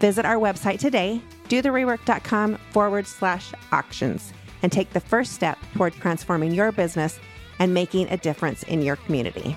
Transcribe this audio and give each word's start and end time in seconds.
Visit 0.00 0.24
our 0.24 0.36
website 0.36 0.78
today, 0.78 1.20
dotherework.com 1.48 2.56
forward 2.70 3.06
slash 3.06 3.52
auctions 3.70 4.32
and 4.62 4.72
take 4.72 4.90
the 4.90 5.00
first 5.00 5.32
step 5.32 5.58
toward 5.74 5.92
transforming 5.92 6.52
your 6.52 6.72
business 6.72 7.20
and 7.58 7.74
making 7.74 8.08
a 8.08 8.16
difference 8.16 8.62
in 8.62 8.80
your 8.80 8.96
community. 8.96 9.56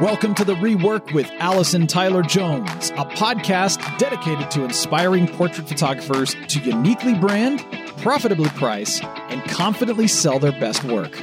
Welcome 0.00 0.36
to 0.36 0.44
the 0.44 0.54
Rework 0.54 1.12
with 1.12 1.28
Allison 1.40 1.88
Tyler 1.88 2.22
Jones, 2.22 2.90
a 2.90 3.04
podcast 3.04 3.98
dedicated 3.98 4.48
to 4.52 4.62
inspiring 4.62 5.26
portrait 5.26 5.68
photographers 5.68 6.36
to 6.46 6.60
uniquely 6.60 7.14
brand, 7.14 7.66
profitably 7.96 8.48
price, 8.50 9.02
and 9.02 9.42
confidently 9.50 10.06
sell 10.06 10.38
their 10.38 10.52
best 10.52 10.84
work. 10.84 11.20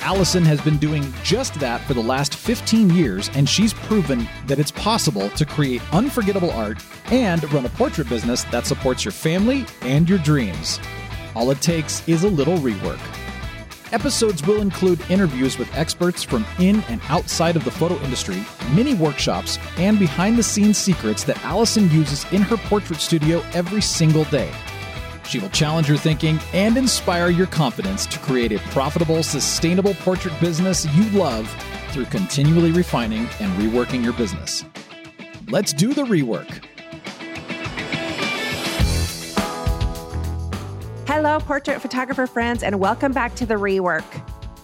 Allison 0.00 0.46
has 0.46 0.62
been 0.62 0.78
doing 0.78 1.12
just 1.24 1.60
that 1.60 1.82
for 1.82 1.92
the 1.92 2.00
last 2.02 2.36
15 2.36 2.88
years, 2.88 3.28
and 3.34 3.46
she's 3.46 3.74
proven 3.74 4.26
that 4.46 4.58
it's 4.58 4.70
possible 4.70 5.28
to 5.28 5.44
create 5.44 5.82
unforgettable 5.92 6.52
art 6.52 6.82
and 7.10 7.52
run 7.52 7.66
a 7.66 7.68
portrait 7.68 8.08
business 8.08 8.44
that 8.44 8.64
supports 8.64 9.04
your 9.04 9.12
family 9.12 9.66
and 9.82 10.08
your 10.08 10.20
dreams. 10.20 10.80
All 11.34 11.50
it 11.50 11.60
takes 11.60 12.08
is 12.08 12.24
a 12.24 12.28
little 12.28 12.56
rework. 12.56 13.21
Episodes 13.92 14.42
will 14.46 14.62
include 14.62 15.02
interviews 15.10 15.58
with 15.58 15.68
experts 15.76 16.22
from 16.22 16.46
in 16.58 16.80
and 16.88 17.02
outside 17.10 17.56
of 17.56 17.64
the 17.64 17.70
photo 17.70 18.00
industry, 18.00 18.42
mini 18.72 18.94
workshops, 18.94 19.58
and 19.76 19.98
behind 19.98 20.38
the 20.38 20.42
scenes 20.42 20.78
secrets 20.78 21.24
that 21.24 21.44
Allison 21.44 21.90
uses 21.90 22.24
in 22.32 22.40
her 22.40 22.56
portrait 22.56 23.00
studio 23.00 23.44
every 23.52 23.82
single 23.82 24.24
day. 24.24 24.50
She 25.24 25.38
will 25.38 25.50
challenge 25.50 25.90
your 25.90 25.98
thinking 25.98 26.38
and 26.54 26.78
inspire 26.78 27.28
your 27.28 27.46
confidence 27.46 28.06
to 28.06 28.18
create 28.20 28.52
a 28.52 28.58
profitable, 28.70 29.22
sustainable 29.22 29.92
portrait 29.96 30.40
business 30.40 30.86
you 30.94 31.04
love 31.10 31.46
through 31.90 32.06
continually 32.06 32.72
refining 32.72 33.28
and 33.40 33.52
reworking 33.60 34.02
your 34.02 34.14
business. 34.14 34.64
Let's 35.48 35.74
do 35.74 35.92
the 35.92 36.04
rework. 36.04 36.64
Hello, 41.14 41.38
portrait 41.40 41.82
photographer 41.82 42.26
friends, 42.26 42.62
and 42.62 42.80
welcome 42.80 43.12
back 43.12 43.34
to 43.34 43.44
the 43.44 43.56
rework. 43.56 44.02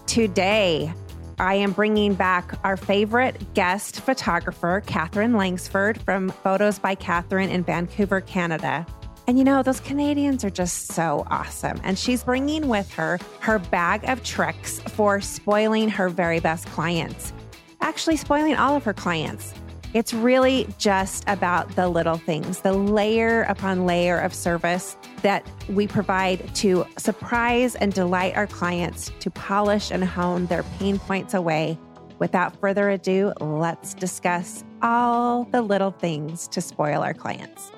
Today, 0.07 0.91
I 1.37 1.53
am 1.53 1.73
bringing 1.73 2.15
back 2.15 2.57
our 2.63 2.75
favorite 2.75 3.53
guest 3.53 3.99
photographer, 3.99 4.81
Kathryn 4.87 5.37
Langsford 5.37 6.01
from 6.01 6.29
Photos 6.29 6.79
by 6.79 6.95
Kathryn 6.95 7.51
in 7.51 7.63
Vancouver, 7.63 8.19
Canada. 8.21 8.83
And 9.27 9.37
you 9.37 9.43
know, 9.43 9.61
those 9.61 9.79
Canadians 9.79 10.43
are 10.43 10.49
just 10.49 10.87
so 10.87 11.23
awesome. 11.29 11.79
And 11.83 11.99
she's 11.99 12.23
bringing 12.23 12.67
with 12.67 12.91
her 12.93 13.19
her 13.41 13.59
bag 13.59 14.09
of 14.09 14.23
tricks 14.23 14.79
for 14.79 15.21
spoiling 15.21 15.87
her 15.87 16.09
very 16.09 16.39
best 16.39 16.65
clients, 16.69 17.31
actually, 17.79 18.17
spoiling 18.17 18.55
all 18.55 18.75
of 18.75 18.83
her 18.85 18.93
clients. 18.95 19.53
It's 19.91 20.13
really 20.13 20.67
just 20.77 21.23
about 21.25 21.75
the 21.75 21.89
little 21.89 22.17
things, 22.17 22.61
the 22.61 22.73
layer 22.73 23.41
upon 23.43 23.87
layer 23.87 24.19
of 24.19 24.35
service 24.35 24.95
that 25.23 25.43
we 25.67 25.87
provide 25.87 26.53
to 26.57 26.85
surprise 26.99 27.73
and 27.73 27.91
delight 27.91 28.37
our 28.37 28.45
clients 28.45 29.11
to 29.19 29.31
polish 29.31 29.89
and 29.89 30.03
hone 30.03 30.45
their 30.45 30.61
pain 30.77 30.99
points 30.99 31.33
away. 31.33 31.75
Without 32.19 32.55
further 32.61 32.91
ado, 32.91 33.33
let's 33.41 33.95
discuss 33.95 34.63
all 34.83 35.45
the 35.45 35.63
little 35.63 35.89
things 35.89 36.47
to 36.49 36.61
spoil 36.61 37.01
our 37.01 37.15
clients. 37.15 37.71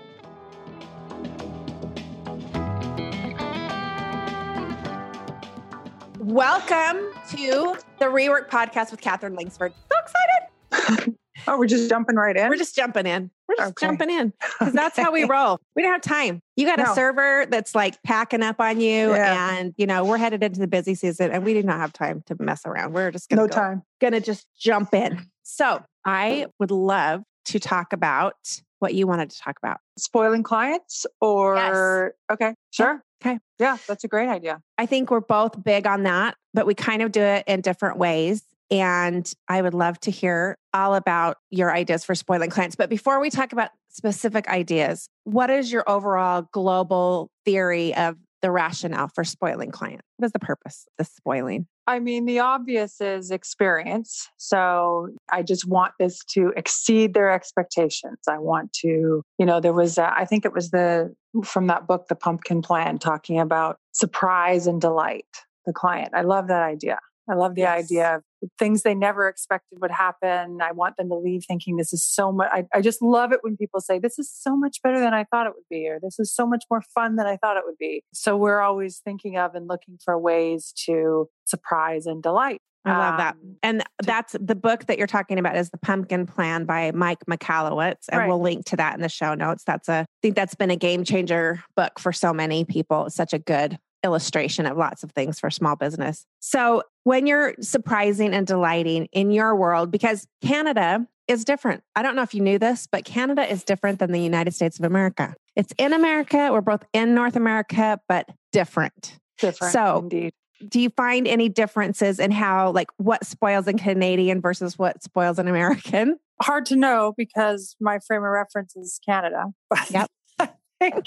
Welcome 6.20 7.14
to 7.30 7.78
the 8.00 8.06
Rework 8.08 8.50
Podcast 8.50 8.92
with 8.92 9.00
Kathryn 9.00 9.38
Langsford. 9.38 9.72
So 9.90 9.98
excited. 9.98 11.16
oh, 11.48 11.58
we're 11.58 11.68
just 11.68 11.90
jumping 11.90 12.16
right 12.16 12.36
in. 12.36 12.50
We're 12.50 12.58
just 12.58 12.76
jumping 12.76 13.06
in. 13.06 13.32
We're 13.48 13.56
just 13.56 13.72
okay. 13.72 13.86
jumping 13.86 14.10
in 14.10 14.34
because 14.60 14.74
that's 14.74 14.98
how 14.98 15.12
we 15.12 15.26
roll. 15.26 15.60
We 15.76 15.82
don't 15.82 15.92
have 15.92 16.02
time. 16.02 16.42
You 16.56 16.66
got 16.66 16.80
no. 16.80 16.92
a 16.92 16.96
server 16.96 17.46
that's 17.50 17.76
like 17.76 18.02
packing 18.04 18.44
up 18.44 18.60
on 18.60 18.80
you, 18.80 19.12
yeah. 19.12 19.56
and 19.56 19.74
you 19.78 19.86
know 19.86 20.06
we're 20.06 20.18
headed 20.18 20.44
into 20.44 20.60
the 20.60 20.68
busy 20.68 20.96
season, 20.96 21.32
and 21.32 21.44
we 21.44 21.54
do 21.54 21.64
not 21.64 21.80
have 21.80 21.94
time 21.94 22.24
to 22.28 22.36
mess 22.40 22.66
around. 22.66 22.94
We're 22.94 23.12
just 23.12 23.30
gonna 23.30 23.44
no 23.44 23.48
go, 23.48 23.56
time. 23.56 23.84
Gonna 24.00 24.22
just 24.22 24.48
jump 24.58 24.94
in. 24.94 25.28
So 25.44 25.84
I 26.06 26.48
would 26.60 26.72
love 26.72 27.24
to 27.46 27.60
talk 27.60 27.94
about 27.94 28.36
what 28.80 28.94
you 28.94 29.06
wanted 29.08 29.30
to 29.32 29.40
talk 29.40 29.58
about. 29.62 29.80
Spoiling 29.98 30.44
clients, 30.44 31.06
or 31.20 31.56
yes. 31.56 32.34
okay, 32.34 32.56
sure. 32.72 33.04
Okay. 33.24 33.38
Yeah, 33.60 33.78
that's 33.88 34.04
a 34.04 34.08
great 34.08 34.30
idea. 34.30 34.62
I 34.78 34.88
think 34.88 35.12
we're 35.12 35.20
both 35.20 35.64
big 35.64 35.86
on 35.86 36.04
that, 36.04 36.36
but 36.54 36.66
we 36.66 36.74
kind 36.74 37.04
of 37.04 37.12
do 37.12 37.22
it 37.22 37.44
in 37.46 37.62
different 37.62 37.98
ways. 37.98 38.42
And 38.72 39.32
I 39.50 39.62
would 39.62 39.74
love 39.74 40.00
to 40.02 40.12
hear 40.12 40.58
all 40.74 40.96
about 40.96 41.38
your 41.50 41.74
ideas 41.74 42.06
for 42.06 42.16
spoiling 42.16 42.50
clients. 42.50 42.78
But 42.78 42.90
before 42.90 43.20
we 43.20 43.30
talk 43.30 43.52
about 43.52 43.70
specific 43.90 44.48
ideas, 44.48 45.10
what 45.26 45.50
is 45.50 45.72
your 45.72 45.84
overall 45.90 46.48
global 46.54 47.30
theory 47.44 47.94
of 47.94 48.16
the 48.42 48.50
rationale 48.50 49.10
for 49.10 49.24
spoiling 49.24 49.72
clients? 49.72 50.04
What 50.18 50.28
is 50.28 50.32
the 50.32 50.40
purpose 50.40 50.86
of 50.88 51.06
the 51.06 51.12
spoiling? 51.14 51.68
I 51.86 52.00
mean, 52.00 52.26
the 52.26 52.40
obvious 52.40 53.02
is 53.02 53.30
experience. 53.30 54.28
So 54.38 55.10
I 55.32 55.44
just 55.44 55.68
want 55.68 55.94
this 56.00 56.20
to 56.34 56.54
exceed 56.56 57.14
their 57.14 57.30
expectations. 57.30 58.20
I 58.30 58.38
want 58.38 58.72
to, 58.82 59.22
you 59.38 59.46
know, 59.46 59.60
there 59.60 59.74
was, 59.74 59.98
a, 59.98 60.12
I 60.16 60.26
think 60.26 60.46
it 60.46 60.54
was 60.54 60.72
the, 60.72 61.14
from 61.44 61.68
that 61.68 61.88
book, 61.88 62.08
The 62.08 62.16
Pumpkin 62.16 62.62
Plan, 62.62 62.98
talking 62.98 63.40
about 63.40 63.78
surprise 63.92 64.66
and 64.66 64.80
delight 64.80 65.26
the 65.66 65.74
client. 65.74 66.14
I 66.16 66.22
love 66.22 66.48
that 66.48 66.64
idea. 66.64 67.00
I 67.32 67.36
love 67.36 67.56
the 67.56 67.62
yes. 67.62 67.86
idea 67.86 68.16
of 68.16 68.24
things 68.60 68.84
they 68.84 68.94
never 68.94 69.28
expected 69.30 69.80
would 69.82 69.92
happen. 69.92 70.60
I 70.62 70.74
want 70.74 70.98
them 70.98 71.10
to 71.10 71.16
leave 71.16 71.44
thinking 71.48 71.78
this 71.78 71.94
is 71.94 72.04
so 72.04 72.32
much. 72.32 72.50
I, 72.52 72.66
I 72.74 72.82
just 72.82 73.02
love 73.02 73.32
it 73.32 73.40
when 73.42 73.56
people 73.56 73.80
say, 73.80 74.00
this 74.00 74.20
is 74.20 74.32
so 74.32 74.56
much 74.58 74.82
better 74.84 75.00
than 75.00 75.14
I 75.14 75.24
thought 75.24 75.48
it 75.48 75.54
would 75.56 75.70
be, 75.70 75.88
or 75.88 76.00
this 76.02 76.20
is 76.20 76.34
so 76.34 76.46
much 76.46 76.66
more 76.70 76.82
fun 76.94 77.16
than 77.16 77.26
I 77.26 77.38
thought 77.38 77.58
it 77.58 77.64
would 77.66 77.78
be. 77.80 78.04
So 78.14 78.36
we're 78.36 78.60
always 78.60 79.00
thinking 79.00 79.38
of 79.38 79.56
and 79.56 79.68
looking 79.68 79.98
for 80.04 80.20
ways 80.20 80.74
to 80.86 81.30
surprise 81.46 82.06
and 82.06 82.22
delight. 82.22 82.60
I 82.84 82.98
love 82.98 83.18
that. 83.20 83.36
Um, 83.36 83.58
and 83.62 83.84
that's 84.02 84.36
the 84.40 84.56
book 84.56 84.88
that 84.88 84.98
you're 84.98 85.06
talking 85.06 85.38
about 85.38 85.56
is 85.56 85.70
The 85.70 85.78
Pumpkin 85.78 86.26
Plan 86.26 86.66
by 86.66 86.92
Mike 86.92 87.20
Michalowicz. 87.30 88.10
And 88.10 88.20
right. 88.20 88.28
we'll 88.28 88.42
link 88.42 88.66
to 88.66 88.76
that 88.78 88.96
in 88.96 89.02
the 89.02 89.10
show 89.10 89.36
notes. 89.36 89.64
That's 89.64 89.88
a, 89.88 89.94
I 89.94 90.06
think 90.24 90.36
that's 90.36 90.56
been 90.56 90.72
a 90.72 90.76
game 90.76 91.04
changer 91.04 91.64
book 91.76 92.00
for 92.00 92.12
so 92.12 92.34
many 92.34 92.66
people. 92.66 93.06
It's 93.06 93.16
such 93.16 93.34
a 93.34 93.40
good 93.40 93.78
illustration 94.04 94.66
of 94.66 94.78
lots 94.78 95.04
of 95.04 95.12
things 95.12 95.40
for 95.40 95.50
small 95.50 95.76
business. 95.76 96.26
So, 96.40 96.84
when 97.04 97.28
you're 97.28 97.56
surprising 97.60 98.34
and 98.34 98.46
delighting 98.46 99.08
in 99.12 99.32
your 99.32 99.56
world, 99.56 99.92
because 99.92 100.28
Canada 100.44 101.08
is 101.28 101.46
different. 101.46 101.84
I 101.96 102.04
don't 102.04 102.16
know 102.16 102.22
if 102.22 102.34
you 102.34 102.42
knew 102.42 102.60
this, 102.60 102.88
but 102.92 103.06
Canada 103.06 103.50
is 103.50 103.64
different 103.64 104.00
than 104.00 104.12
the 104.12 104.22
United 104.22 104.54
States 104.54 104.78
of 104.78 104.86
America. 104.86 105.36
It's 105.56 105.74
in 105.78 105.94
America. 105.94 106.50
We're 106.52 106.62
both 106.62 106.84
in 106.94 107.16
North 107.16 107.36
America, 107.36 108.00
but 108.08 108.30
different. 108.52 109.18
Different. 109.40 109.74
So, 109.74 110.00
indeed. 110.00 110.34
Do 110.68 110.80
you 110.80 110.92
find 110.92 111.28
any 111.28 111.50
differences 111.50 112.20
in 112.20 112.30
how, 112.30 112.70
like, 112.72 112.90
what 112.98 113.26
spoils 113.26 113.66
a 113.66 113.74
Canadian 113.74 114.42
versus 114.42 114.78
what 114.78 115.02
spoils 115.02 115.40
an 115.40 115.48
American? 115.48 116.20
Hard 116.40 116.68
to 116.68 116.76
know 116.76 117.14
because 117.18 117.76
my 117.80 118.00
frame 118.00 118.24
of 118.24 118.30
reference 118.30 118.76
is 118.76 119.00
Canada. 119.04 119.46
Yep. 119.90 120.08
I 120.82 121.04